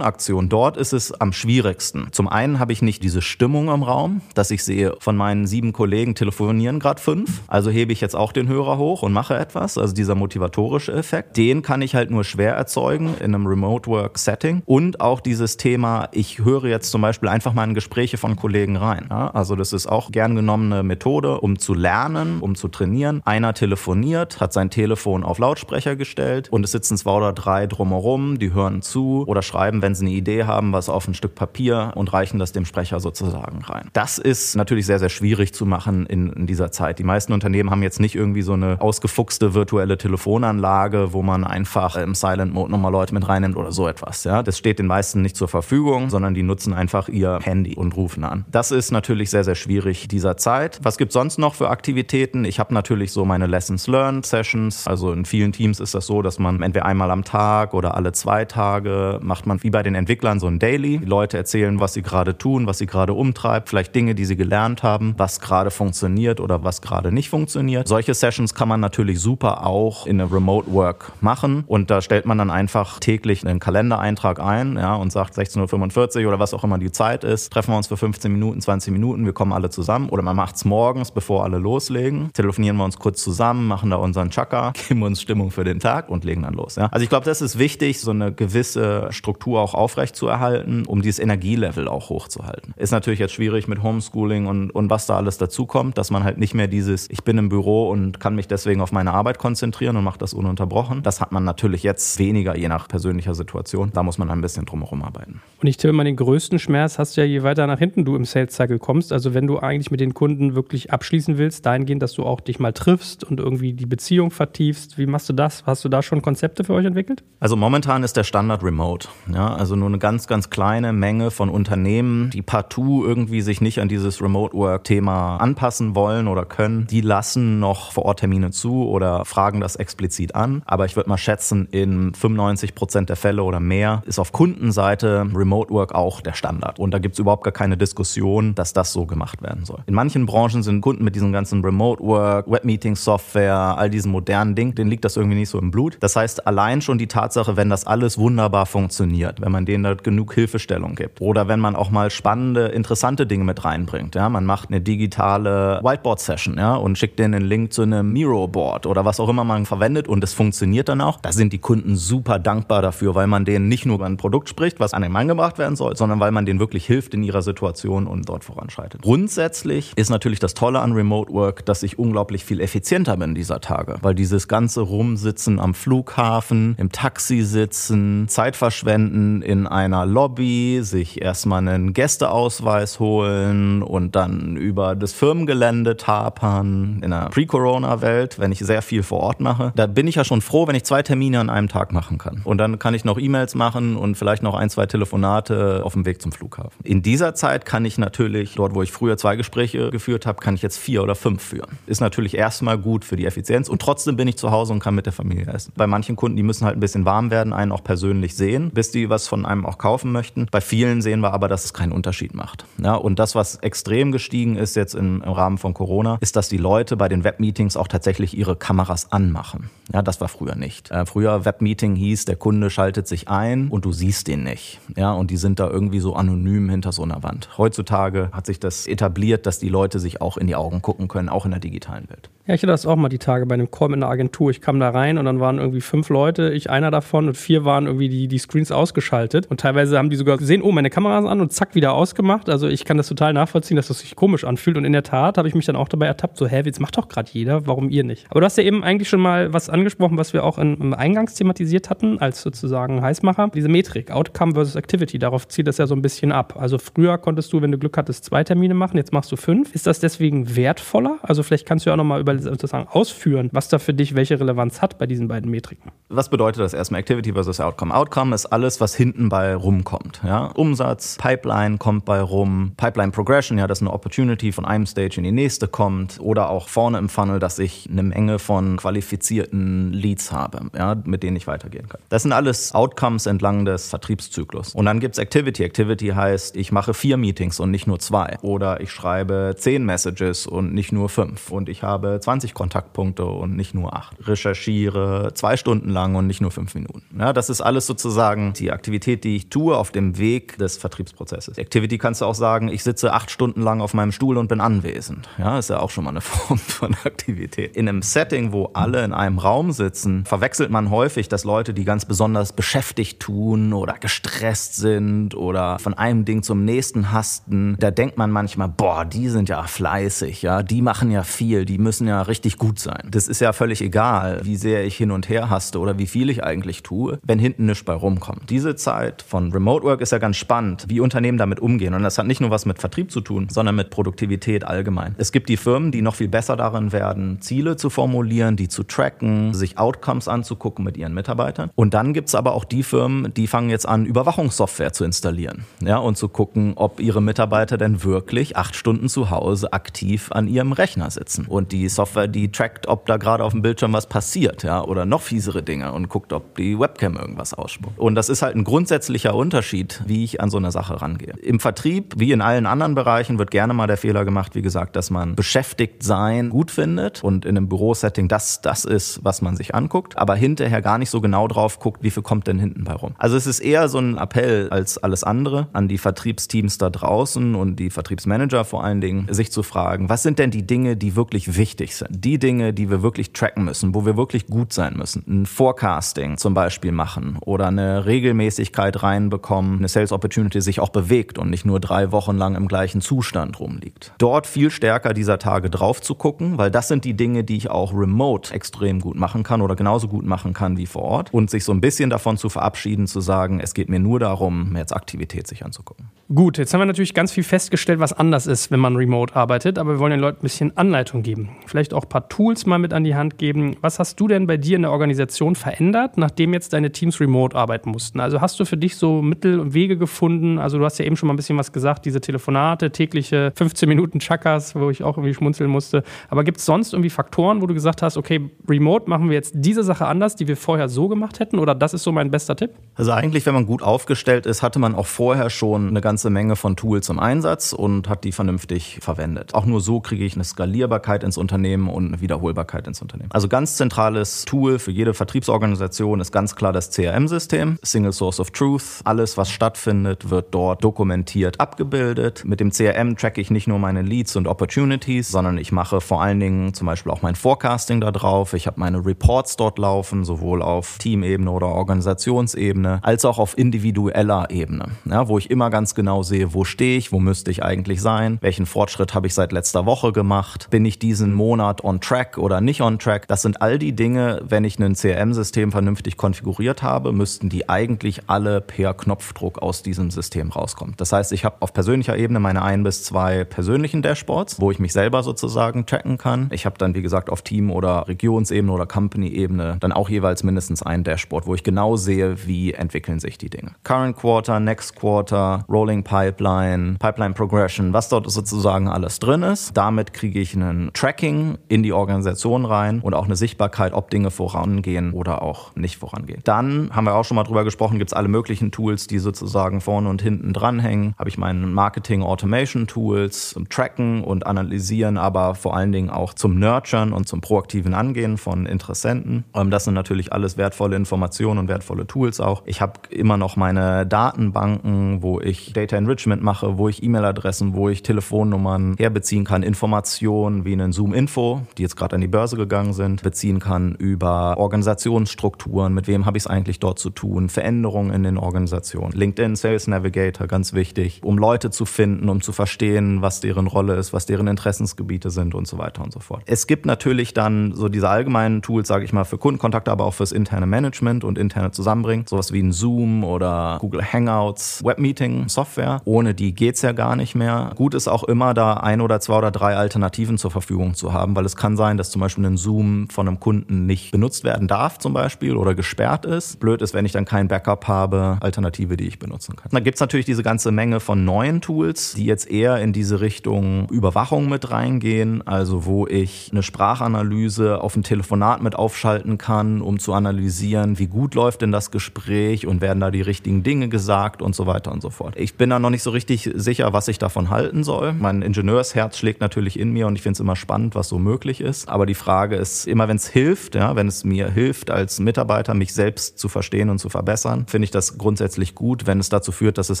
Telefonaktion, 0.10 0.48
dort 0.48 0.76
ist 0.76 0.92
es 0.92 1.12
am 1.20 1.32
schwierigsten. 1.32 2.08
Zum 2.10 2.28
einen 2.28 2.58
habe 2.58 2.72
ich 2.72 2.82
nicht 2.82 3.02
diese 3.02 3.22
Stimmung 3.22 3.68
im 3.68 3.82
Raum, 3.82 4.20
dass 4.34 4.50
ich 4.50 4.64
sehe, 4.64 4.94
von 4.98 5.16
meinen 5.16 5.46
sieben 5.46 5.72
Kollegen 5.72 6.14
telefonieren 6.14 6.80
gerade 6.80 7.00
fünf. 7.00 7.42
Also 7.46 7.70
hebe 7.70 7.92
ich 7.92 8.00
jetzt 8.00 8.16
auch 8.16 8.32
den 8.32 8.48
Hörer 8.48 8.78
hoch 8.78 9.02
und 9.02 9.12
mache 9.12 9.36
etwas. 9.36 9.78
Also 9.78 9.94
dieser 9.94 10.14
motivatorische 10.14 10.92
Effekt. 10.92 11.36
Den 11.36 11.62
kann 11.62 11.82
ich 11.82 11.94
halt 11.94 12.10
nur 12.10 12.24
schwer 12.24 12.54
erzeugen 12.54 13.14
in 13.20 13.34
einem 13.34 13.46
Remote 13.46 13.88
Work 13.90 14.18
Setting. 14.18 14.62
Und 14.66 15.00
auch 15.00 15.20
dieses 15.20 15.56
Thema, 15.56 16.08
ich 16.12 16.38
höre 16.38 16.64
jetzt 16.64 16.90
zum 16.90 17.02
Beispiel 17.02 17.28
einfach 17.28 17.52
mal 17.52 17.64
in 17.64 17.74
Gespräche 17.74 18.16
von 18.16 18.36
Kollegen 18.36 18.76
rein. 18.76 19.10
Also 19.10 19.56
das 19.56 19.72
ist 19.72 19.86
auch 19.86 20.10
gern 20.10 20.34
genommene 20.34 20.82
Methode, 20.82 21.40
um 21.40 21.58
zu 21.58 21.74
lernen, 21.74 22.40
um 22.40 22.54
zu 22.54 22.68
trainieren. 22.68 23.22
Einer 23.24 23.54
telefoniert, 23.54 24.40
hat 24.40 24.52
sein 24.52 24.70
Telefon 24.70 25.22
auf 25.22 25.38
Lautsprecher 25.38 25.96
gestellt 25.96 26.48
und 26.50 26.64
es 26.64 26.72
sitzen 26.72 26.96
zwei 26.96 27.12
oder 27.12 27.32
drei 27.32 27.66
drumherum, 27.66 28.38
die 28.38 28.52
hören 28.52 28.82
zu 28.82 29.24
oder 29.26 29.42
schreiben, 29.42 29.82
wenn 29.82 29.94
sie 29.94 29.99
eine 30.00 30.10
Idee 30.10 30.44
haben, 30.44 30.72
was 30.72 30.88
auf 30.88 31.06
ein 31.08 31.14
Stück 31.14 31.34
Papier 31.34 31.92
und 31.94 32.12
reichen 32.12 32.38
das 32.38 32.52
dem 32.52 32.64
Sprecher 32.64 33.00
sozusagen 33.00 33.62
rein. 33.62 33.88
Das 33.92 34.18
ist 34.18 34.56
natürlich 34.56 34.86
sehr, 34.86 34.98
sehr 34.98 35.08
schwierig 35.08 35.54
zu 35.54 35.66
machen 35.66 36.06
in, 36.06 36.32
in 36.32 36.46
dieser 36.46 36.70
Zeit. 36.72 36.98
Die 36.98 37.04
meisten 37.04 37.32
Unternehmen 37.32 37.70
haben 37.70 37.82
jetzt 37.82 38.00
nicht 38.00 38.14
irgendwie 38.14 38.42
so 38.42 38.52
eine 38.52 38.80
ausgefuchste 38.80 39.54
virtuelle 39.54 39.98
Telefonanlage, 39.98 41.12
wo 41.12 41.22
man 41.22 41.44
einfach 41.44 41.96
im 41.96 42.14
Silent 42.14 42.52
Mode 42.52 42.70
nochmal 42.70 42.92
Leute 42.92 43.14
mit 43.14 43.26
reinnimmt 43.28 43.56
oder 43.56 43.72
so 43.72 43.88
etwas. 43.88 44.24
Ja, 44.24 44.42
das 44.42 44.58
steht 44.58 44.78
den 44.78 44.86
meisten 44.86 45.22
nicht 45.22 45.36
zur 45.36 45.48
Verfügung, 45.48 46.10
sondern 46.10 46.34
die 46.34 46.42
nutzen 46.42 46.72
einfach 46.72 47.08
ihr 47.08 47.38
Handy 47.42 47.74
und 47.76 47.96
rufen 47.96 48.24
an. 48.24 48.44
Das 48.50 48.70
ist 48.70 48.90
natürlich 48.90 49.30
sehr, 49.30 49.44
sehr 49.44 49.54
schwierig 49.54 50.08
dieser 50.08 50.36
Zeit. 50.36 50.80
Was 50.82 50.98
gibt 50.98 51.12
sonst 51.12 51.38
noch 51.38 51.54
für 51.54 51.70
Aktivitäten? 51.70 52.44
Ich 52.44 52.58
habe 52.58 52.74
natürlich 52.74 53.12
so 53.12 53.24
meine 53.24 53.46
Lessons 53.46 53.86
Learned 53.86 54.26
Sessions. 54.26 54.86
Also 54.86 55.12
in 55.12 55.24
vielen 55.24 55.52
Teams 55.52 55.80
ist 55.80 55.94
das 55.94 56.06
so, 56.06 56.22
dass 56.22 56.38
man 56.38 56.62
entweder 56.62 56.86
einmal 56.86 57.10
am 57.10 57.24
Tag 57.24 57.74
oder 57.74 57.94
alle 57.94 58.12
zwei 58.12 58.44
Tage 58.44 59.20
macht 59.22 59.46
man 59.46 59.62
wie 59.62 59.70
bei 59.70 59.82
den 59.82 59.89
den 59.90 59.96
Entwicklern 59.96 60.40
so 60.40 60.46
ein 60.46 60.58
Daily. 60.58 60.98
Die 60.98 61.04
Leute 61.04 61.36
erzählen, 61.36 61.80
was 61.80 61.94
sie 61.94 62.02
gerade 62.02 62.36
tun, 62.38 62.66
was 62.66 62.78
sie 62.78 62.86
gerade 62.86 63.12
umtreibt, 63.12 63.68
vielleicht 63.68 63.94
Dinge, 63.94 64.14
die 64.14 64.24
sie 64.24 64.36
gelernt 64.36 64.82
haben, 64.82 65.14
was 65.16 65.40
gerade 65.40 65.70
funktioniert 65.70 66.40
oder 66.40 66.64
was 66.64 66.80
gerade 66.80 67.12
nicht 67.12 67.28
funktioniert. 67.28 67.88
Solche 67.88 68.14
Sessions 68.14 68.54
kann 68.54 68.68
man 68.68 68.80
natürlich 68.80 69.20
super 69.20 69.66
auch 69.66 70.06
in 70.06 70.20
eine 70.20 70.32
Remote 70.32 70.72
Work 70.72 71.12
machen 71.20 71.64
und 71.66 71.90
da 71.90 72.00
stellt 72.00 72.26
man 72.26 72.38
dann 72.38 72.50
einfach 72.50 73.00
täglich 73.00 73.46
einen 73.46 73.60
Kalendereintrag 73.60 74.40
ein 74.40 74.76
ja, 74.76 74.94
und 74.94 75.12
sagt 75.12 75.36
16.45 75.36 76.22
Uhr 76.22 76.28
oder 76.28 76.38
was 76.38 76.54
auch 76.54 76.64
immer 76.64 76.78
die 76.78 76.92
Zeit 76.92 77.24
ist, 77.24 77.52
treffen 77.52 77.72
wir 77.72 77.76
uns 77.76 77.88
für 77.88 77.96
15 77.96 78.30
Minuten, 78.30 78.60
20 78.60 78.92
Minuten, 78.92 79.24
wir 79.24 79.32
kommen 79.32 79.52
alle 79.52 79.70
zusammen 79.70 80.08
oder 80.08 80.22
man 80.22 80.36
macht 80.36 80.56
es 80.56 80.64
morgens, 80.64 81.10
bevor 81.10 81.44
alle 81.44 81.58
loslegen, 81.58 82.32
telefonieren 82.32 82.76
wir 82.76 82.84
uns 82.84 82.98
kurz 82.98 83.22
zusammen, 83.22 83.66
machen 83.66 83.90
da 83.90 83.96
unseren 83.96 84.30
Chaka, 84.30 84.72
geben 84.88 85.02
uns 85.02 85.20
Stimmung 85.20 85.50
für 85.50 85.64
den 85.64 85.80
Tag 85.80 86.08
und 86.08 86.24
legen 86.24 86.42
dann 86.42 86.54
los. 86.54 86.76
Ja. 86.76 86.86
Also 86.86 87.02
ich 87.02 87.08
glaube, 87.08 87.24
das 87.24 87.42
ist 87.42 87.58
wichtig, 87.58 88.00
so 88.00 88.10
eine 88.10 88.32
gewisse 88.32 89.08
Struktur 89.10 89.60
auch 89.60 89.74
aufrecht 89.80 90.14
zu 90.14 90.28
erhalten, 90.28 90.84
um 90.86 91.02
dieses 91.02 91.18
Energielevel 91.18 91.88
auch 91.88 92.10
hochzuhalten. 92.10 92.74
Ist 92.76 92.92
natürlich 92.92 93.18
jetzt 93.18 93.32
schwierig 93.32 93.66
mit 93.66 93.82
Homeschooling 93.82 94.46
und, 94.46 94.70
und 94.70 94.90
was 94.90 95.06
da 95.06 95.16
alles 95.16 95.38
dazukommt, 95.38 95.98
dass 95.98 96.10
man 96.10 96.22
halt 96.22 96.38
nicht 96.38 96.54
mehr 96.54 96.68
dieses, 96.68 97.08
ich 97.10 97.24
bin 97.24 97.38
im 97.38 97.48
Büro 97.48 97.88
und 97.88 98.20
kann 98.20 98.34
mich 98.34 98.46
deswegen 98.46 98.80
auf 98.80 98.92
meine 98.92 99.12
Arbeit 99.12 99.38
konzentrieren 99.38 99.96
und 99.96 100.04
mache 100.04 100.18
das 100.18 100.34
ununterbrochen. 100.34 101.02
Das 101.02 101.20
hat 101.20 101.32
man 101.32 101.44
natürlich 101.44 101.82
jetzt 101.82 102.18
weniger, 102.18 102.56
je 102.56 102.68
nach 102.68 102.86
persönlicher 102.86 103.34
Situation. 103.34 103.90
Da 103.92 104.02
muss 104.02 104.18
man 104.18 104.30
ein 104.30 104.40
bisschen 104.40 104.66
drumherum 104.66 105.02
arbeiten. 105.02 105.40
Und 105.60 105.66
ich 105.66 105.76
tippe 105.76 105.92
mal, 105.92 106.04
den 106.04 106.16
größten 106.16 106.58
Schmerz 106.58 106.98
hast 106.98 107.16
du 107.16 107.22
ja, 107.22 107.26
je 107.26 107.42
weiter 107.42 107.66
nach 107.66 107.78
hinten 107.78 108.04
du 108.04 108.16
im 108.16 108.24
Sales 108.24 108.54
Cycle 108.54 108.78
kommst. 108.78 109.12
Also 109.12 109.34
wenn 109.34 109.46
du 109.46 109.58
eigentlich 109.58 109.90
mit 109.90 110.00
den 110.00 110.14
Kunden 110.14 110.54
wirklich 110.54 110.92
abschließen 110.92 111.38
willst, 111.38 111.64
dahingehend, 111.66 112.02
dass 112.02 112.12
du 112.12 112.24
auch 112.24 112.40
dich 112.40 112.58
mal 112.58 112.72
triffst 112.72 113.24
und 113.24 113.40
irgendwie 113.40 113.72
die 113.72 113.86
Beziehung 113.86 114.30
vertiefst. 114.30 114.98
Wie 114.98 115.06
machst 115.06 115.28
du 115.28 115.32
das? 115.32 115.64
Hast 115.66 115.84
du 115.84 115.88
da 115.88 116.02
schon 116.02 116.22
Konzepte 116.22 116.64
für 116.64 116.74
euch 116.74 116.84
entwickelt? 116.84 117.22
Also 117.40 117.56
momentan 117.56 118.02
ist 118.02 118.16
der 118.16 118.24
Standard 118.24 118.62
Remote. 118.62 119.08
Ja, 119.32 119.54
also 119.54 119.69
nur 119.76 119.88
eine 119.88 119.98
ganz, 119.98 120.26
ganz 120.26 120.50
kleine 120.50 120.92
Menge 120.92 121.30
von 121.30 121.48
Unternehmen, 121.48 122.30
die 122.30 122.42
partout 122.42 123.04
irgendwie 123.04 123.40
sich 123.40 123.60
nicht 123.60 123.80
an 123.80 123.88
dieses 123.88 124.22
Remote 124.22 124.54
Work 124.54 124.84
Thema 124.84 125.36
anpassen 125.38 125.94
wollen 125.94 126.28
oder 126.28 126.44
können, 126.44 126.86
die 126.86 127.00
lassen 127.00 127.60
noch 127.60 127.92
vor 127.92 128.04
Ort 128.04 128.20
Termine 128.20 128.50
zu 128.50 128.88
oder 128.88 129.24
fragen 129.24 129.60
das 129.60 129.76
explizit 129.76 130.34
an. 130.34 130.62
Aber 130.66 130.84
ich 130.84 130.96
würde 130.96 131.08
mal 131.08 131.18
schätzen, 131.18 131.68
in 131.70 132.14
95 132.14 132.74
Prozent 132.74 133.08
der 133.08 133.16
Fälle 133.16 133.42
oder 133.42 133.60
mehr 133.60 134.02
ist 134.06 134.18
auf 134.18 134.32
Kundenseite 134.32 135.26
Remote 135.34 135.70
Work 135.70 135.94
auch 135.94 136.20
der 136.20 136.34
Standard. 136.34 136.78
Und 136.78 136.92
da 136.92 136.98
gibt 136.98 137.14
es 137.14 137.18
überhaupt 137.18 137.44
gar 137.44 137.52
keine 137.52 137.76
Diskussion, 137.76 138.54
dass 138.54 138.72
das 138.72 138.92
so 138.92 139.06
gemacht 139.06 139.42
werden 139.42 139.64
soll. 139.64 139.78
In 139.86 139.94
manchen 139.94 140.26
Branchen 140.26 140.62
sind 140.62 140.80
Kunden 140.80 141.04
mit 141.04 141.14
diesem 141.14 141.32
ganzen 141.32 141.64
Remote 141.64 142.02
Work, 142.02 142.50
Webmeeting 142.50 142.96
Software, 142.96 143.76
all 143.78 143.90
diesen 143.90 144.12
modernen 144.12 144.54
Dingen, 144.54 144.74
denen 144.74 144.90
liegt 144.90 145.04
das 145.04 145.16
irgendwie 145.16 145.36
nicht 145.36 145.48
so 145.48 145.58
im 145.58 145.70
Blut. 145.70 145.96
Das 146.00 146.16
heißt, 146.16 146.46
allein 146.46 146.82
schon 146.82 146.98
die 146.98 147.06
Tatsache, 147.06 147.56
wenn 147.56 147.70
das 147.70 147.86
alles 147.86 148.18
wunderbar 148.18 148.66
funktioniert, 148.66 149.40
wenn 149.40 149.49
man 149.50 149.66
denen 149.66 149.84
da 149.84 149.94
genug 149.94 150.34
Hilfestellung 150.34 150.94
gibt 150.94 151.20
oder 151.20 151.48
wenn 151.48 151.60
man 151.60 151.76
auch 151.76 151.90
mal 151.90 152.10
spannende, 152.10 152.66
interessante 152.68 153.26
Dinge 153.26 153.44
mit 153.44 153.64
reinbringt. 153.64 154.14
Ja, 154.14 154.28
man 154.28 154.44
macht 154.44 154.70
eine 154.70 154.80
digitale 154.80 155.80
Whiteboard-Session 155.82 156.56
ja, 156.58 156.74
und 156.74 156.98
schickt 156.98 157.18
denen 157.18 157.34
einen 157.34 157.44
Link 157.44 157.72
zu 157.72 157.82
einem 157.82 158.12
Miro-Board 158.12 158.86
oder 158.86 159.04
was 159.04 159.20
auch 159.20 159.28
immer 159.28 159.44
man 159.44 159.66
verwendet 159.66 160.08
und 160.08 160.24
es 160.24 160.34
funktioniert 160.34 160.88
dann 160.88 161.00
auch. 161.00 161.20
Da 161.20 161.32
sind 161.32 161.52
die 161.52 161.58
Kunden 161.58 161.96
super 161.96 162.38
dankbar 162.38 162.82
dafür, 162.82 163.14
weil 163.14 163.26
man 163.26 163.44
denen 163.44 163.68
nicht 163.68 163.86
nur 163.86 163.96
über 163.96 164.06
ein 164.06 164.16
Produkt 164.16 164.48
spricht, 164.48 164.80
was 164.80 164.94
an 164.94 165.02
den 165.02 165.12
Mann 165.12 165.28
gebracht 165.28 165.58
werden 165.58 165.76
soll, 165.76 165.96
sondern 165.96 166.20
weil 166.20 166.32
man 166.32 166.46
denen 166.46 166.60
wirklich 166.60 166.86
hilft 166.86 167.14
in 167.14 167.22
ihrer 167.22 167.42
Situation 167.42 168.06
und 168.06 168.28
dort 168.28 168.44
voranschreitet. 168.44 169.02
Grundsätzlich 169.02 169.92
ist 169.96 170.10
natürlich 170.10 170.38
das 170.38 170.54
Tolle 170.54 170.80
an 170.80 170.92
Remote 170.92 171.32
Work, 171.32 171.64
dass 171.66 171.82
ich 171.82 171.98
unglaublich 171.98 172.44
viel 172.44 172.60
effizienter 172.60 173.16
bin 173.16 173.34
dieser 173.34 173.60
Tage, 173.60 173.96
weil 174.02 174.14
dieses 174.14 174.48
ganze 174.48 174.80
Rumsitzen 174.80 175.60
am 175.60 175.74
Flughafen, 175.74 176.74
im 176.78 176.92
Taxi 176.92 177.42
sitzen, 177.42 178.28
Zeit 178.28 178.56
verschwenden 178.56 179.39
in 179.42 179.66
einer 179.66 180.06
Lobby, 180.06 180.80
sich 180.82 181.20
erstmal 181.22 181.58
einen 181.58 181.92
Gästeausweis 181.92 183.00
holen 183.00 183.82
und 183.82 184.16
dann 184.16 184.56
über 184.56 184.94
das 184.94 185.12
Firmengelände 185.12 185.96
tapern 185.96 187.00
in 187.02 187.12
einer 187.12 187.28
Pre-Corona-Welt, 187.30 188.38
wenn 188.38 188.52
ich 188.52 188.60
sehr 188.60 188.82
viel 188.82 189.02
vor 189.02 189.20
Ort 189.20 189.40
mache. 189.40 189.72
Da 189.76 189.86
bin 189.86 190.06
ich 190.06 190.16
ja 190.16 190.24
schon 190.24 190.40
froh, 190.40 190.66
wenn 190.66 190.74
ich 190.74 190.84
zwei 190.84 191.02
Termine 191.02 191.40
an 191.40 191.50
einem 191.50 191.68
Tag 191.68 191.92
machen 191.92 192.18
kann. 192.18 192.40
Und 192.44 192.58
dann 192.58 192.78
kann 192.78 192.94
ich 192.94 193.04
noch 193.04 193.18
E-Mails 193.18 193.54
machen 193.54 193.96
und 193.96 194.16
vielleicht 194.16 194.42
noch 194.42 194.54
ein, 194.54 194.70
zwei 194.70 194.86
Telefonate 194.86 195.82
auf 195.84 195.92
dem 195.94 196.06
Weg 196.06 196.22
zum 196.22 196.32
Flughafen. 196.32 196.72
In 196.84 197.02
dieser 197.02 197.34
Zeit 197.34 197.64
kann 197.64 197.84
ich 197.84 197.98
natürlich, 197.98 198.54
dort 198.54 198.74
wo 198.74 198.82
ich 198.82 198.92
früher 198.92 199.16
zwei 199.16 199.36
Gespräche 199.36 199.90
geführt 199.90 200.26
habe, 200.26 200.40
kann 200.40 200.54
ich 200.54 200.62
jetzt 200.62 200.78
vier 200.78 201.02
oder 201.02 201.14
fünf 201.14 201.42
führen. 201.42 201.78
Ist 201.86 202.00
natürlich 202.00 202.36
erstmal 202.36 202.78
gut 202.78 203.04
für 203.04 203.16
die 203.16 203.26
Effizienz 203.26 203.68
und 203.68 203.80
trotzdem 203.80 204.16
bin 204.16 204.28
ich 204.28 204.36
zu 204.36 204.50
Hause 204.50 204.72
und 204.72 204.80
kann 204.80 204.94
mit 204.94 205.06
der 205.06 205.12
Familie 205.12 205.46
essen. 205.46 205.72
Bei 205.76 205.86
manchen 205.86 206.16
Kunden, 206.16 206.36
die 206.36 206.42
müssen 206.42 206.64
halt 206.64 206.76
ein 206.76 206.80
bisschen 206.80 207.04
warm 207.04 207.30
werden, 207.30 207.52
einen 207.52 207.72
auch 207.72 207.84
persönlich 207.84 208.34
sehen, 208.36 208.70
bis 208.70 208.90
die 208.90 209.08
was 209.08 209.28
von 209.30 209.46
einem 209.46 209.64
auch 209.64 209.78
kaufen 209.78 210.12
möchten. 210.12 210.46
Bei 210.50 210.60
vielen 210.60 211.00
sehen 211.00 211.20
wir 211.20 211.32
aber, 211.32 211.48
dass 211.48 211.64
es 211.64 211.72
keinen 211.72 211.92
Unterschied 211.92 212.34
macht. 212.34 212.66
Ja, 212.82 212.94
und 212.96 213.18
das, 213.18 213.34
was 213.34 213.56
extrem 213.56 214.12
gestiegen 214.12 214.56
ist 214.56 214.76
jetzt 214.76 214.94
im, 214.94 215.22
im 215.22 215.32
Rahmen 215.32 215.56
von 215.56 215.72
Corona, 215.72 216.18
ist, 216.20 216.36
dass 216.36 216.48
die 216.48 216.58
Leute 216.58 216.96
bei 216.96 217.08
den 217.08 217.24
Webmeetings 217.24 217.76
auch 217.76 217.88
tatsächlich 217.88 218.36
ihre 218.36 218.56
Kameras 218.56 219.12
anmachen. 219.12 219.70
Ja, 219.92 220.02
das 220.02 220.20
war 220.20 220.28
früher 220.28 220.54
nicht. 220.54 220.90
Äh, 220.90 221.06
früher 221.06 221.44
Webmeeting 221.44 221.96
hieß, 221.96 222.24
der 222.24 222.36
Kunde 222.36 222.70
schaltet 222.70 223.08
sich 223.08 223.28
ein 223.28 223.68
und 223.68 223.84
du 223.84 223.92
siehst 223.92 224.28
den 224.28 224.44
nicht. 224.44 224.78
Ja, 224.96 225.12
und 225.12 225.30
die 225.30 225.36
sind 225.36 225.58
da 225.58 225.68
irgendwie 225.68 226.00
so 226.00 226.14
anonym 226.14 226.68
hinter 226.68 226.92
so 226.92 227.02
einer 227.02 227.22
Wand. 227.22 227.48
Heutzutage 227.58 228.30
hat 228.32 228.46
sich 228.46 228.60
das 228.60 228.86
etabliert, 228.86 229.46
dass 229.46 229.58
die 229.58 229.68
Leute 229.68 229.98
sich 229.98 230.20
auch 230.20 230.36
in 230.36 230.46
die 230.46 230.54
Augen 230.54 230.82
gucken 230.82 231.08
können, 231.08 231.28
auch 231.28 231.44
in 231.44 231.50
der 231.50 231.60
digitalen 231.60 232.08
Welt. 232.08 232.30
Ja, 232.46 232.54
ich 232.54 232.62
hatte 232.62 232.72
das 232.72 232.84
auch 232.84 232.96
mal 232.96 233.08
die 233.08 233.18
Tage 233.18 233.46
bei 233.46 233.54
einem 233.54 233.70
Call 233.70 233.92
in 233.92 234.00
der 234.00 234.08
Agentur. 234.08 234.50
Ich 234.50 234.60
kam 234.60 234.80
da 234.80 234.90
rein 234.90 235.18
und 235.18 235.24
dann 235.24 235.38
waren 235.38 235.58
irgendwie 235.58 235.80
fünf 235.80 236.08
Leute, 236.08 236.50
ich 236.52 236.68
einer 236.68 236.90
davon 236.90 237.28
und 237.28 237.36
vier 237.36 237.64
waren 237.64 237.86
irgendwie 237.86 238.08
die, 238.08 238.26
die 238.26 238.38
Screens 238.38 238.72
ausgeschaltet. 238.72 239.46
Und 239.48 239.60
teilweise 239.60 239.96
haben 239.98 240.10
die 240.10 240.16
sogar 240.16 240.36
gesehen, 240.36 240.62
oh, 240.62 240.72
meine 240.72 240.90
Kamera 240.90 241.20
ist 241.20 241.26
an 241.26 241.40
und 241.40 241.52
zack, 241.52 241.74
wieder 241.74 241.92
ausgemacht. 241.92 242.48
Also 242.48 242.66
ich 242.66 242.84
kann 242.84 242.96
das 242.96 243.06
total 243.06 243.34
nachvollziehen, 243.34 243.76
dass 243.76 243.88
das 243.88 244.00
sich 244.00 244.16
komisch 244.16 244.42
anfühlt. 244.44 244.76
Und 244.76 244.84
in 244.84 244.92
der 244.92 245.04
Tat 245.04 245.38
habe 245.38 245.46
ich 245.46 245.54
mich 245.54 245.66
dann 245.66 245.76
auch 245.76 245.88
dabei 245.88 246.06
ertappt, 246.06 246.38
so, 246.38 246.46
hä, 246.48 246.62
jetzt 246.64 246.80
macht 246.80 246.96
doch 246.96 247.08
gerade 247.08 247.30
jeder, 247.32 247.68
warum 247.68 247.88
ihr 247.88 248.02
nicht? 248.02 248.26
Aber 248.30 248.40
du 248.40 248.46
hast 248.46 248.58
ja 248.58 248.64
eben 248.64 248.82
eigentlich 248.82 249.08
schon 249.08 249.20
mal 249.20 249.52
was 249.52 249.70
angesprochen, 249.80 250.16
was 250.16 250.32
wir 250.32 250.44
auch 250.44 250.58
im 250.58 250.94
Eingangs 250.94 251.34
thematisiert 251.34 251.90
hatten, 251.90 252.18
als 252.18 252.42
sozusagen 252.42 253.02
Heißmacher. 253.02 253.50
Diese 253.54 253.68
Metrik, 253.68 254.10
Outcome 254.10 254.54
versus 254.54 254.76
Activity, 254.76 255.18
darauf 255.18 255.48
zielt 255.48 255.66
das 255.66 255.78
ja 255.78 255.86
so 255.86 255.94
ein 255.94 256.02
bisschen 256.02 256.32
ab. 256.32 256.54
Also 256.58 256.78
früher 256.78 257.18
konntest 257.18 257.52
du, 257.52 257.60
wenn 257.62 257.72
du 257.72 257.78
Glück 257.78 257.96
hattest, 257.96 258.24
zwei 258.24 258.44
Termine 258.44 258.74
machen, 258.74 258.96
jetzt 258.96 259.12
machst 259.12 259.32
du 259.32 259.36
fünf. 259.36 259.74
Ist 259.74 259.86
das 259.86 260.00
deswegen 260.00 260.54
wertvoller? 260.56 261.18
Also 261.22 261.42
vielleicht 261.42 261.66
kannst 261.66 261.84
du 261.84 261.90
ja 261.90 261.94
auch 261.94 261.98
nochmal 261.98 262.20
über 262.20 262.38
sozusagen 262.38 262.86
ausführen, 262.88 263.50
was 263.52 263.68
da 263.68 263.78
für 263.78 263.94
dich 263.94 264.14
welche 264.14 264.38
Relevanz 264.38 264.82
hat 264.82 264.98
bei 264.98 265.06
diesen 265.06 265.28
beiden 265.28 265.50
Metriken. 265.50 265.90
Was 266.08 266.28
bedeutet 266.28 266.62
das 266.62 266.74
erstmal 266.74 267.00
Activity 267.00 267.32
versus 267.32 267.60
Outcome? 267.60 267.94
Outcome 267.94 268.34
ist 268.34 268.46
alles, 268.46 268.80
was 268.80 268.94
hinten 268.94 269.28
bei 269.28 269.54
rumkommt. 269.54 270.20
Ja? 270.24 270.46
Umsatz, 270.54 271.16
Pipeline 271.20 271.78
kommt 271.78 272.04
bei 272.04 272.20
rum, 272.20 272.72
Pipeline 272.76 273.12
Progression, 273.12 273.58
ja, 273.58 273.66
dass 273.66 273.80
eine 273.80 273.92
Opportunity 273.92 274.52
von 274.52 274.64
einem 274.64 274.86
Stage 274.86 275.16
in 275.16 275.24
die 275.24 275.32
nächste 275.32 275.68
kommt 275.68 276.18
oder 276.20 276.50
auch 276.50 276.68
vorne 276.68 276.98
im 276.98 277.08
Funnel, 277.08 277.38
dass 277.38 277.58
ich 277.58 277.88
eine 277.90 278.02
Menge 278.02 278.38
von 278.38 278.76
qualifizierten 278.76 279.69
Leads 279.92 280.32
habe, 280.32 280.70
ja, 280.76 280.96
mit 281.04 281.22
denen 281.22 281.36
ich 281.36 281.46
weitergehen 281.46 281.88
kann. 281.88 282.00
Das 282.08 282.22
sind 282.22 282.32
alles 282.32 282.74
Outcomes 282.74 283.26
entlang 283.26 283.64
des 283.64 283.88
Vertriebszyklus. 283.88 284.74
Und 284.74 284.84
dann 284.84 285.00
gibt 285.00 285.14
es 285.14 285.18
Activity. 285.18 285.64
Activity 285.64 286.08
heißt, 286.08 286.56
ich 286.56 286.72
mache 286.72 286.94
vier 286.94 287.16
Meetings 287.16 287.60
und 287.60 287.70
nicht 287.70 287.86
nur 287.86 287.98
zwei. 287.98 288.38
Oder 288.42 288.80
ich 288.80 288.90
schreibe 288.90 289.54
zehn 289.56 289.84
Messages 289.84 290.46
und 290.46 290.74
nicht 290.74 290.92
nur 290.92 291.08
fünf. 291.08 291.50
Und 291.50 291.68
ich 291.68 291.82
habe 291.82 292.18
20 292.20 292.54
Kontaktpunkte 292.54 293.24
und 293.24 293.56
nicht 293.56 293.74
nur 293.74 293.94
acht. 293.94 294.16
Recherchiere 294.26 295.32
zwei 295.34 295.56
Stunden 295.56 295.90
lang 295.90 296.14
und 296.14 296.26
nicht 296.26 296.40
nur 296.40 296.50
fünf 296.50 296.74
Minuten. 296.74 297.02
Ja, 297.18 297.32
das 297.32 297.50
ist 297.50 297.60
alles 297.60 297.86
sozusagen 297.86 298.52
die 298.54 298.72
Aktivität, 298.72 299.24
die 299.24 299.36
ich 299.36 299.50
tue 299.50 299.76
auf 299.76 299.90
dem 299.90 300.18
Weg 300.18 300.58
des 300.58 300.76
Vertriebsprozesses. 300.76 301.58
Activity 301.58 301.98
kannst 301.98 302.20
du 302.20 302.24
auch 302.24 302.34
sagen, 302.34 302.68
ich 302.68 302.82
sitze 302.82 303.12
acht 303.12 303.30
Stunden 303.30 303.62
lang 303.62 303.80
auf 303.80 303.94
meinem 303.94 304.12
Stuhl 304.12 304.36
und 304.38 304.48
bin 304.48 304.60
anwesend. 304.60 305.28
Ja, 305.38 305.58
ist 305.58 305.70
ja 305.70 305.80
auch 305.80 305.90
schon 305.90 306.04
mal 306.04 306.10
eine 306.10 306.20
Form 306.30 306.58
von 306.58 306.96
Aktivität. 307.04 307.76
In 307.76 307.88
einem 307.88 308.02
Setting, 308.02 308.52
wo 308.52 308.70
alle 308.74 309.04
in 309.04 309.12
einem 309.12 309.38
Raum 309.38 309.49
sitzen, 309.72 310.24
verwechselt 310.24 310.70
man 310.70 310.90
häufig, 310.90 311.28
dass 311.28 311.44
Leute, 311.44 311.74
die 311.74 311.84
ganz 311.84 312.04
besonders 312.04 312.52
beschäftigt 312.52 313.20
tun 313.20 313.72
oder 313.72 313.94
gestresst 313.94 314.76
sind 314.76 315.34
oder 315.34 315.78
von 315.80 315.92
einem 315.94 316.24
Ding 316.24 316.42
zum 316.44 316.64
nächsten 316.64 317.10
hasten, 317.10 317.76
da 317.80 317.90
denkt 317.90 318.16
man 318.16 318.30
manchmal, 318.30 318.68
boah, 318.68 319.04
die 319.04 319.28
sind 319.28 319.48
ja 319.48 319.64
fleißig, 319.64 320.42
ja, 320.42 320.62
die 320.62 320.82
machen 320.82 321.10
ja 321.10 321.24
viel, 321.24 321.64
die 321.64 321.78
müssen 321.78 322.06
ja 322.06 322.22
richtig 322.22 322.58
gut 322.58 322.78
sein. 322.78 323.08
Das 323.10 323.26
ist 323.26 323.40
ja 323.40 323.52
völlig 323.52 323.82
egal, 323.82 324.40
wie 324.44 324.56
sehr 324.56 324.84
ich 324.84 324.96
hin 324.96 325.10
und 325.10 325.28
her 325.28 325.50
haste 325.50 325.80
oder 325.80 325.98
wie 325.98 326.06
viel 326.06 326.30
ich 326.30 326.44
eigentlich 326.44 326.84
tue, 326.84 327.18
wenn 327.24 327.40
hinten 327.40 327.66
nichts 327.66 327.84
bei 327.84 327.94
rumkommt. 327.94 328.50
Diese 328.50 328.76
Zeit 328.76 329.22
von 329.22 329.52
Remote 329.52 329.84
Work 329.84 330.00
ist 330.00 330.12
ja 330.12 330.18
ganz 330.18 330.36
spannend, 330.36 330.84
wie 330.88 331.00
Unternehmen 331.00 331.38
damit 331.38 331.58
umgehen. 331.58 331.94
Und 331.94 332.04
das 332.04 332.18
hat 332.18 332.26
nicht 332.26 332.40
nur 332.40 332.50
was 332.50 332.66
mit 332.66 332.78
Vertrieb 332.78 333.10
zu 333.10 333.20
tun, 333.20 333.48
sondern 333.50 333.74
mit 333.74 333.90
Produktivität 333.90 334.64
allgemein. 334.64 335.16
Es 335.18 335.32
gibt 335.32 335.48
die 335.48 335.56
Firmen, 335.56 335.90
die 335.90 336.02
noch 336.02 336.14
viel 336.14 336.28
besser 336.28 336.56
darin 336.56 336.92
werden, 336.92 337.40
Ziele 337.40 337.76
zu 337.76 337.90
formulieren, 337.90 338.54
die 338.54 338.68
zu 338.68 338.84
tracken, 338.84 339.39
sich 339.52 339.78
Outcomes 339.78 340.28
anzugucken 340.28 340.84
mit 340.84 340.96
ihren 340.96 341.14
Mitarbeitern. 341.14 341.70
Und 341.74 341.94
dann 341.94 342.12
gibt 342.12 342.28
es 342.28 342.34
aber 342.34 342.54
auch 342.54 342.64
die 342.64 342.82
Firmen, 342.82 343.32
die 343.34 343.46
fangen 343.46 343.70
jetzt 343.70 343.86
an, 343.86 344.06
Überwachungssoftware 344.06 344.92
zu 344.92 345.04
installieren. 345.04 345.64
Ja, 345.80 345.98
und 345.98 346.16
zu 346.16 346.28
gucken, 346.28 346.74
ob 346.76 347.00
ihre 347.00 347.20
Mitarbeiter 347.20 347.76
denn 347.78 348.04
wirklich 348.04 348.56
acht 348.56 348.74
Stunden 348.74 349.08
zu 349.08 349.30
Hause 349.30 349.72
aktiv 349.72 350.30
an 350.32 350.48
ihrem 350.48 350.72
Rechner 350.72 351.10
sitzen. 351.10 351.46
Und 351.46 351.72
die 351.72 351.88
Software, 351.88 352.28
die 352.28 352.52
trackt, 352.52 352.88
ob 352.88 353.06
da 353.06 353.16
gerade 353.16 353.44
auf 353.44 353.52
dem 353.52 353.62
Bildschirm 353.62 353.92
was 353.92 354.06
passiert, 354.06 354.62
ja, 354.62 354.82
oder 354.82 355.06
noch 355.06 355.22
fiesere 355.22 355.62
Dinge 355.62 355.92
und 355.92 356.08
guckt, 356.08 356.32
ob 356.32 356.56
die 356.56 356.78
Webcam 356.78 357.16
irgendwas 357.16 357.54
ausspuckt. 357.54 357.98
Und 357.98 358.14
das 358.14 358.28
ist 358.28 358.42
halt 358.42 358.56
ein 358.56 358.64
grundsätzlicher 358.64 359.34
Unterschied, 359.34 360.02
wie 360.06 360.24
ich 360.24 360.40
an 360.40 360.50
so 360.50 360.58
eine 360.58 360.70
Sache 360.70 361.00
rangehe. 361.00 361.34
Im 361.42 361.60
Vertrieb, 361.60 362.14
wie 362.16 362.32
in 362.32 362.40
allen 362.40 362.66
anderen 362.66 362.94
Bereichen, 362.94 363.38
wird 363.38 363.50
gerne 363.50 363.74
mal 363.74 363.86
der 363.86 363.96
Fehler 363.96 364.24
gemacht, 364.24 364.54
wie 364.54 364.62
gesagt, 364.62 364.96
dass 364.96 365.10
man 365.10 365.34
beschäftigt 365.34 366.02
sein 366.02 366.50
gut 366.50 366.70
findet 366.70 367.22
und 367.22 367.44
in 367.44 367.56
einem 367.56 367.68
Bürosetting 367.68 368.28
das 368.28 368.60
das 368.60 368.84
ist, 368.84 369.24
was 369.24 369.29
man 369.40 369.56
sich 369.56 369.74
anguckt, 369.74 370.18
aber 370.18 370.34
hinterher 370.34 370.82
gar 370.82 370.98
nicht 370.98 371.10
so 371.10 371.20
genau 371.20 371.46
drauf 371.48 371.78
guckt, 371.78 372.02
wie 372.02 372.10
viel 372.10 372.22
kommt 372.22 372.46
denn 372.46 372.58
hinten 372.58 372.84
bei 372.84 372.94
rum. 372.94 373.14
Also 373.18 373.36
es 373.36 373.46
ist 373.46 373.60
eher 373.60 373.88
so 373.88 373.98
ein 373.98 374.18
Appell 374.18 374.68
als 374.70 374.98
alles 374.98 375.24
andere 375.24 375.68
an 375.72 375.88
die 375.88 375.98
Vertriebsteams 375.98 376.78
da 376.78 376.90
draußen 376.90 377.54
und 377.54 377.76
die 377.76 377.90
Vertriebsmanager 377.90 378.64
vor 378.64 378.84
allen 378.84 379.00
Dingen, 379.00 379.26
sich 379.30 379.52
zu 379.52 379.62
fragen, 379.62 380.08
was 380.08 380.22
sind 380.22 380.38
denn 380.38 380.50
die 380.50 380.66
Dinge, 380.66 380.96
die 380.96 381.16
wirklich 381.16 381.56
wichtig 381.56 381.96
sind? 381.96 382.24
Die 382.24 382.38
Dinge, 382.38 382.72
die 382.72 382.90
wir 382.90 383.02
wirklich 383.02 383.32
tracken 383.32 383.64
müssen, 383.64 383.94
wo 383.94 384.04
wir 384.04 384.16
wirklich 384.16 384.46
gut 384.46 384.72
sein 384.72 384.94
müssen. 384.96 385.24
Ein 385.28 385.46
Forecasting 385.46 386.36
zum 386.36 386.54
Beispiel 386.54 386.92
machen 386.92 387.38
oder 387.40 387.68
eine 387.68 388.06
Regelmäßigkeit 388.06 389.02
reinbekommen, 389.02 389.78
eine 389.78 389.88
Sales 389.88 390.12
Opportunity 390.12 390.60
sich 390.60 390.80
auch 390.80 390.90
bewegt 390.90 391.38
und 391.38 391.50
nicht 391.50 391.64
nur 391.64 391.80
drei 391.80 392.12
Wochen 392.12 392.36
lang 392.36 392.56
im 392.56 392.68
gleichen 392.68 393.00
Zustand 393.00 393.60
rumliegt. 393.60 394.12
Dort 394.18 394.46
viel 394.46 394.70
stärker 394.70 395.14
dieser 395.14 395.38
Tage 395.38 395.70
drauf 395.70 396.00
zu 396.00 396.14
gucken, 396.14 396.58
weil 396.58 396.70
das 396.70 396.88
sind 396.88 397.04
die 397.04 397.14
Dinge, 397.14 397.44
die 397.44 397.56
ich 397.56 397.70
auch 397.70 397.92
remote 397.92 398.52
extrem 398.52 399.00
gut 399.00 399.16
machen 399.20 399.44
kann 399.44 399.62
oder 399.62 399.76
genauso 399.76 400.08
gut 400.08 400.26
machen 400.26 400.52
kann 400.52 400.76
wie 400.76 400.86
vor 400.86 401.02
Ort 401.02 401.32
und 401.32 401.50
sich 401.50 401.62
so 401.62 401.72
ein 401.72 401.80
bisschen 401.80 402.10
davon 402.10 402.36
zu 402.36 402.48
verabschieden, 402.48 403.06
zu 403.06 403.20
sagen, 403.20 403.60
es 403.60 403.74
geht 403.74 403.88
mir 403.88 404.00
nur 404.00 404.18
darum, 404.18 404.74
jetzt 404.76 404.92
Aktivität 404.92 405.46
sich 405.46 405.64
anzugucken. 405.64 406.10
Gut, 406.32 406.58
jetzt 406.58 406.72
haben 406.72 406.80
wir 406.80 406.86
natürlich 406.86 407.12
ganz 407.12 407.32
viel 407.32 407.42
festgestellt, 407.42 407.98
was 407.98 408.12
anders 408.12 408.46
ist, 408.46 408.70
wenn 408.70 408.78
man 408.78 408.94
remote 408.94 409.34
arbeitet, 409.34 409.80
aber 409.80 409.94
wir 409.94 409.98
wollen 409.98 410.12
den 410.12 410.20
Leuten 410.20 410.38
ein 410.38 410.42
bisschen 410.42 410.76
Anleitung 410.76 411.24
geben. 411.24 411.48
Vielleicht 411.66 411.92
auch 411.92 412.04
ein 412.04 412.08
paar 412.08 412.28
Tools 412.28 412.66
mal 412.66 412.78
mit 412.78 412.92
an 412.92 413.02
die 413.02 413.16
Hand 413.16 413.36
geben. 413.36 413.74
Was 413.80 413.98
hast 413.98 414.20
du 414.20 414.28
denn 414.28 414.46
bei 414.46 414.56
dir 414.56 414.76
in 414.76 414.82
der 414.82 414.92
Organisation 414.92 415.56
verändert, 415.56 416.18
nachdem 416.18 416.52
jetzt 416.52 416.72
deine 416.72 416.92
Teams 416.92 417.18
remote 417.18 417.56
arbeiten 417.56 417.90
mussten? 417.90 418.20
Also 418.20 418.40
hast 418.40 418.60
du 418.60 418.64
für 418.64 418.76
dich 418.76 418.94
so 418.94 419.22
Mittel 419.22 419.58
und 419.58 419.74
Wege 419.74 419.96
gefunden? 419.96 420.60
Also 420.60 420.78
du 420.78 420.84
hast 420.84 421.00
ja 421.00 421.04
eben 421.04 421.16
schon 421.16 421.26
mal 421.26 421.32
ein 421.32 421.36
bisschen 421.36 421.58
was 421.58 421.72
gesagt, 421.72 422.04
diese 422.04 422.20
Telefonate, 422.20 422.92
tägliche 422.92 423.52
15 423.56 423.88
Minuten 423.88 424.20
Chakas, 424.20 424.76
wo 424.76 424.88
ich 424.88 425.02
auch 425.02 425.16
irgendwie 425.16 425.34
schmunzeln 425.34 425.68
musste. 425.68 426.04
Aber 426.28 426.44
gibt 426.44 426.58
es 426.58 426.64
sonst 426.64 426.92
irgendwie 426.92 427.10
Faktoren, 427.10 427.60
wo 427.60 427.66
du 427.66 427.74
gesagt 427.74 428.02
hast, 428.02 428.16
okay, 428.16 428.48
remote 428.68 429.10
machen 429.10 429.30
wir 429.30 429.34
jetzt 429.34 429.54
diese 429.56 429.82
Sache 429.82 430.06
anders, 430.06 430.36
die 430.36 430.46
wir 430.46 430.56
vorher 430.56 430.88
so 430.88 431.08
gemacht 431.08 431.40
hätten? 431.40 431.58
Oder 431.58 431.74
das 431.74 431.92
ist 431.92 432.04
so 432.04 432.12
mein 432.12 432.30
bester 432.30 432.54
Tipp? 432.54 432.70
Also 432.94 433.10
eigentlich, 433.10 433.46
wenn 433.46 433.54
man 433.54 433.66
gut 433.66 433.82
aufgestellt 433.82 434.46
ist, 434.46 434.62
hatte 434.62 434.78
man 434.78 434.94
auch 434.94 435.06
vorher 435.06 435.50
schon 435.50 435.88
eine 435.88 436.00
ganze 436.20 436.28
Menge 436.28 436.54
von 436.54 436.76
Tools 436.76 437.08
im 437.08 437.18
Einsatz 437.18 437.72
und 437.72 438.06
hat 438.06 438.24
die 438.24 438.32
vernünftig 438.32 438.98
verwendet. 439.00 439.54
Auch 439.54 439.64
nur 439.64 439.80
so 439.80 440.00
kriege 440.00 440.22
ich 440.22 440.34
eine 440.34 440.44
Skalierbarkeit 440.44 441.24
ins 441.24 441.38
Unternehmen 441.38 441.88
und 441.88 442.08
eine 442.08 442.20
Wiederholbarkeit 442.20 442.86
ins 442.86 443.00
Unternehmen. 443.00 443.30
Also 443.32 443.48
ganz 443.48 443.76
zentrales 443.76 444.44
Tool 444.44 444.78
für 444.78 444.90
jede 444.90 445.14
Vertriebsorganisation 445.14 446.20
ist 446.20 446.30
ganz 446.30 446.56
klar 446.56 446.74
das 446.74 446.90
CRM-System, 446.90 447.78
Single 447.82 448.12
Source 448.12 448.38
of 448.38 448.50
Truth. 448.50 449.00
Alles, 449.04 449.38
was 449.38 449.50
stattfindet, 449.50 450.28
wird 450.28 450.48
dort 450.50 450.84
dokumentiert 450.84 451.58
abgebildet. 451.58 452.42
Mit 452.44 452.60
dem 452.60 452.70
CRM 452.70 453.16
tracke 453.16 453.40
ich 453.40 453.50
nicht 453.50 453.66
nur 453.66 453.78
meine 453.78 454.02
Leads 454.02 454.36
und 454.36 454.46
Opportunities, 454.46 455.30
sondern 455.30 455.56
ich 455.56 455.72
mache 455.72 456.02
vor 456.02 456.20
allen 456.20 456.38
Dingen 456.38 456.74
zum 456.74 456.86
Beispiel 456.86 457.12
auch 457.12 457.22
mein 457.22 457.34
Forecasting 457.34 458.02
da 458.02 458.12
drauf. 458.12 458.52
Ich 458.52 458.66
habe 458.66 458.78
meine 458.78 459.06
Reports 459.06 459.56
dort 459.56 459.78
laufen, 459.78 460.26
sowohl 460.26 460.60
auf 460.60 460.98
Teamebene 460.98 461.50
oder 461.50 461.68
Organisationsebene, 461.68 463.00
als 463.00 463.24
auch 463.24 463.38
auf 463.38 463.56
individueller 463.56 464.50
Ebene, 464.50 464.84
ja, 465.06 465.26
wo 465.26 465.38
ich 465.38 465.48
immer 465.50 465.70
ganz 465.70 465.94
genau 465.94 466.09
genau 466.10 466.24
sehe, 466.24 466.54
wo 466.54 466.64
stehe 466.64 466.98
ich, 466.98 467.12
wo 467.12 467.20
müsste 467.20 467.52
ich 467.52 467.62
eigentlich 467.62 468.02
sein, 468.02 468.38
welchen 468.40 468.66
Fortschritt 468.66 469.14
habe 469.14 469.28
ich 469.28 469.34
seit 469.34 469.52
letzter 469.52 469.86
Woche 469.86 470.10
gemacht, 470.10 470.66
bin 470.68 470.84
ich 470.84 470.98
diesen 470.98 471.32
Monat 471.32 471.84
on 471.84 472.00
track 472.00 472.36
oder 472.36 472.60
nicht 472.60 472.82
on 472.82 472.98
track. 472.98 473.28
Das 473.28 473.42
sind 473.42 473.62
all 473.62 473.78
die 473.78 473.92
Dinge, 473.92 474.40
wenn 474.42 474.64
ich 474.64 474.76
ein 474.80 474.94
CRM-System 474.94 475.70
vernünftig 475.70 476.16
konfiguriert 476.16 476.82
habe, 476.82 477.12
müssten 477.12 477.48
die 477.48 477.68
eigentlich 477.68 478.22
alle 478.26 478.60
per 478.60 478.92
Knopfdruck 478.92 479.62
aus 479.62 479.84
diesem 479.84 480.10
System 480.10 480.50
rauskommen. 480.50 480.94
Das 480.96 481.12
heißt, 481.12 481.30
ich 481.30 481.44
habe 481.44 481.58
auf 481.60 481.72
persönlicher 481.72 482.16
Ebene 482.16 482.40
meine 482.40 482.62
ein 482.62 482.82
bis 482.82 483.04
zwei 483.04 483.44
persönlichen 483.44 484.02
Dashboards, 484.02 484.60
wo 484.60 484.72
ich 484.72 484.80
mich 484.80 484.92
selber 484.92 485.22
sozusagen 485.22 485.86
tracken 485.86 486.18
kann. 486.18 486.48
Ich 486.50 486.66
habe 486.66 486.76
dann, 486.76 486.96
wie 486.96 487.02
gesagt, 487.02 487.30
auf 487.30 487.42
Team- 487.42 487.70
oder 487.70 488.08
Regionsebene 488.08 488.72
oder 488.72 488.86
Company-Ebene 488.86 489.76
dann 489.78 489.92
auch 489.92 490.08
jeweils 490.08 490.42
mindestens 490.42 490.82
ein 490.82 491.04
Dashboard, 491.04 491.46
wo 491.46 491.54
ich 491.54 491.62
genau 491.62 491.94
sehe, 491.94 492.48
wie 492.48 492.72
entwickeln 492.72 493.20
sich 493.20 493.38
die 493.38 493.48
Dinge. 493.48 493.76
Current 493.84 494.16
Quarter, 494.16 494.58
Next 494.58 494.96
Quarter, 494.96 495.64
Rolling 495.68 495.89
Marketing 495.90 496.04
Pipeline, 496.04 496.96
Pipeline 497.00 497.34
Progression, 497.34 497.92
was 497.92 498.08
dort 498.08 498.30
sozusagen 498.30 498.88
alles 498.88 499.18
drin 499.18 499.42
ist. 499.42 499.76
Damit 499.76 500.12
kriege 500.12 500.38
ich 500.38 500.54
einen 500.54 500.92
Tracking 500.92 501.58
in 501.66 501.82
die 501.82 501.92
Organisation 501.92 502.64
rein 502.64 503.00
und 503.00 503.12
auch 503.14 503.24
eine 503.24 503.34
Sichtbarkeit, 503.34 503.92
ob 503.92 504.08
Dinge 504.10 504.30
vorangehen 504.30 505.12
oder 505.12 505.42
auch 505.42 505.74
nicht 505.74 505.96
vorangehen. 505.96 506.42
Dann 506.44 506.90
haben 506.92 507.06
wir 507.06 507.14
auch 507.16 507.24
schon 507.24 507.34
mal 507.34 507.42
drüber 507.42 507.64
gesprochen, 507.64 507.98
gibt 507.98 508.10
es 508.10 508.14
alle 508.14 508.28
möglichen 508.28 508.70
Tools, 508.70 509.08
die 509.08 509.18
sozusagen 509.18 509.80
vorne 509.80 510.08
und 510.08 510.22
hinten 510.22 510.52
dranhängen. 510.52 511.14
Habe 511.18 511.28
ich 511.28 511.38
meine 511.38 511.66
Marketing 511.66 512.22
Automation 512.22 512.86
Tools 512.86 513.50
zum 513.50 513.68
Tracken 513.68 514.22
und 514.22 514.46
Analysieren, 514.46 515.18
aber 515.18 515.56
vor 515.56 515.76
allen 515.76 515.90
Dingen 515.90 516.10
auch 516.10 516.34
zum 516.34 516.58
Nurturen 516.60 517.12
und 517.12 517.26
zum 517.26 517.40
proaktiven 517.40 517.94
Angehen 517.94 518.38
von 518.38 518.66
Interessenten. 518.66 519.44
Ähm, 519.54 519.72
das 519.72 519.84
sind 519.84 519.94
natürlich 519.94 520.32
alles 520.32 520.56
wertvolle 520.56 520.94
Informationen 520.94 521.58
und 521.58 521.68
wertvolle 521.68 522.06
Tools 522.06 522.38
auch. 522.38 522.62
Ich 522.66 522.80
habe 522.80 522.92
immer 523.10 523.36
noch 523.36 523.56
meine 523.56 524.06
Datenbanken, 524.06 525.22
wo 525.22 525.40
ich 525.40 525.74
Data 525.80 525.96
Enrichment 525.96 526.42
mache, 526.42 526.76
wo 526.76 526.90
ich 526.90 527.02
E-Mail-Adressen, 527.02 527.72
wo 527.74 527.88
ich 527.88 528.02
Telefonnummern 528.02 528.96
herbeziehen 528.98 529.44
kann, 529.44 529.62
Informationen 529.62 530.66
wie 530.66 530.74
einen 530.74 530.92
Zoom-Info, 530.92 531.62
die 531.78 531.82
jetzt 531.82 531.96
gerade 531.96 532.16
an 532.16 532.20
die 532.20 532.28
Börse 532.28 532.56
gegangen 532.56 532.92
sind, 532.92 533.22
beziehen 533.22 533.60
kann 533.60 533.94
über 533.94 534.58
Organisationsstrukturen, 534.58 535.94
mit 535.94 536.06
wem 536.06 536.26
habe 536.26 536.36
ich 536.36 536.42
es 536.42 536.46
eigentlich 536.48 536.80
dort 536.80 536.98
zu 536.98 537.08
tun, 537.08 537.48
Veränderungen 537.48 538.12
in 538.12 538.24
den 538.24 538.36
Organisationen. 538.36 539.12
LinkedIn, 539.12 539.56
Sales 539.56 539.86
Navigator, 539.86 540.48
ganz 540.48 540.74
wichtig, 540.74 541.22
um 541.24 541.38
Leute 541.38 541.70
zu 541.70 541.86
finden, 541.86 542.28
um 542.28 542.42
zu 542.42 542.52
verstehen, 542.52 543.22
was 543.22 543.40
deren 543.40 543.66
Rolle 543.66 543.94
ist, 543.94 544.12
was 544.12 544.26
deren 544.26 544.48
Interessensgebiete 544.48 545.30
sind 545.30 545.54
und 545.54 545.66
so 545.66 545.78
weiter 545.78 546.04
und 546.04 546.12
so 546.12 546.20
fort. 546.20 546.42
Es 546.44 546.66
gibt 546.66 546.84
natürlich 546.84 547.32
dann 547.32 547.72
so 547.74 547.88
diese 547.88 548.10
allgemeinen 548.10 548.60
Tools, 548.60 548.86
sage 548.86 549.06
ich 549.06 549.14
mal, 549.14 549.24
für 549.24 549.38
Kundenkontakte, 549.38 549.90
aber 549.90 550.04
auch 550.04 550.14
fürs 550.14 550.32
interne 550.32 550.66
Management 550.66 551.24
und 551.24 551.38
interne 551.38 551.70
Zusammenbringen, 551.70 552.26
sowas 552.26 552.52
wie 552.52 552.60
ein 552.60 552.72
Zoom 552.72 553.24
oder 553.24 553.78
Google 553.80 554.02
Hangouts, 554.02 554.84
Webmeeting, 554.84 555.48
Software 555.48 555.69
Software. 555.70 556.02
Ohne 556.04 556.34
die 556.34 556.54
geht's 556.54 556.82
ja 556.82 556.92
gar 556.92 557.16
nicht 557.16 557.34
mehr. 557.34 557.70
Gut 557.76 557.94
ist 557.94 558.08
auch 558.08 558.24
immer, 558.24 558.54
da 558.54 558.74
ein 558.74 559.00
oder 559.00 559.20
zwei 559.20 559.38
oder 559.38 559.50
drei 559.50 559.76
Alternativen 559.76 560.36
zur 560.36 560.50
Verfügung 560.50 560.94
zu 560.94 561.12
haben, 561.12 561.36
weil 561.36 561.44
es 561.44 561.56
kann 561.56 561.76
sein, 561.76 561.96
dass 561.96 562.10
zum 562.10 562.20
Beispiel 562.20 562.44
ein 562.44 562.56
Zoom 562.56 563.08
von 563.08 563.28
einem 563.28 563.38
Kunden 563.38 563.86
nicht 563.86 564.10
benutzt 564.10 564.44
werden 564.44 564.66
darf 564.68 564.98
zum 564.98 565.12
Beispiel 565.12 565.56
oder 565.56 565.74
gesperrt 565.74 566.26
ist. 566.26 566.58
Blöd 566.58 566.82
ist, 566.82 566.94
wenn 566.94 567.04
ich 567.04 567.12
dann 567.12 567.24
kein 567.24 567.48
Backup 567.48 567.86
habe, 567.86 568.38
Alternative, 568.40 568.96
die 568.96 569.06
ich 569.06 569.18
benutzen 569.18 569.56
kann. 569.56 569.70
Da 569.70 569.80
gibt's 569.80 570.00
natürlich 570.00 570.26
diese 570.26 570.42
ganze 570.42 570.72
Menge 570.72 571.00
von 571.00 571.24
neuen 571.24 571.60
Tools, 571.60 572.14
die 572.14 572.24
jetzt 572.24 572.50
eher 572.50 572.78
in 572.80 572.92
diese 572.92 573.20
Richtung 573.20 573.88
Überwachung 573.90 574.48
mit 574.48 574.70
reingehen, 574.70 575.46
also 575.46 575.84
wo 575.84 576.06
ich 576.06 576.48
eine 576.50 576.62
Sprachanalyse 576.62 577.80
auf 577.80 577.96
ein 577.96 578.02
Telefonat 578.02 578.62
mit 578.62 578.74
aufschalten 578.74 579.38
kann, 579.38 579.80
um 579.80 579.98
zu 579.98 580.12
analysieren, 580.14 580.98
wie 580.98 581.06
gut 581.06 581.34
läuft 581.34 581.62
denn 581.62 581.72
das 581.72 581.90
Gespräch 581.90 582.66
und 582.66 582.80
werden 582.80 583.00
da 583.00 583.10
die 583.10 583.22
richtigen 583.22 583.62
Dinge 583.62 583.88
gesagt 583.88 584.42
und 584.42 584.54
so 584.54 584.66
weiter 584.66 584.92
und 584.92 585.02
so 585.02 585.10
fort. 585.10 585.34
Ich 585.36 585.54
bin 585.60 585.68
da 585.68 585.78
noch 585.78 585.90
nicht 585.90 586.02
so 586.02 586.08
richtig 586.08 586.50
sicher, 586.54 586.94
was 586.94 587.06
ich 587.08 587.18
davon 587.18 587.50
halten 587.50 587.84
soll. 587.84 588.14
Mein 588.14 588.40
Ingenieursherz 588.40 589.18
schlägt 589.18 589.42
natürlich 589.42 589.78
in 589.78 589.90
mir 589.90 590.06
und 590.06 590.16
ich 590.16 590.22
finde 590.22 590.32
es 590.32 590.40
immer 590.40 590.56
spannend, 590.56 590.94
was 590.94 591.10
so 591.10 591.18
möglich 591.18 591.60
ist. 591.60 591.86
Aber 591.86 592.06
die 592.06 592.14
Frage 592.14 592.56
ist 592.56 592.88
immer, 592.88 593.08
wenn 593.08 593.18
es 593.18 593.28
hilft, 593.28 593.74
ja, 593.74 593.94
wenn 593.94 594.08
es 594.08 594.24
mir 594.24 594.50
hilft 594.50 594.90
als 594.90 595.20
Mitarbeiter, 595.20 595.74
mich 595.74 595.92
selbst 595.92 596.38
zu 596.38 596.48
verstehen 596.48 596.88
und 596.88 596.98
zu 596.98 597.10
verbessern, 597.10 597.66
finde 597.68 597.84
ich 597.84 597.90
das 597.90 598.16
grundsätzlich 598.16 598.74
gut. 598.74 599.06
Wenn 599.06 599.20
es 599.20 599.28
dazu 599.28 599.52
führt, 599.52 599.76
dass 599.76 599.90
es 599.90 600.00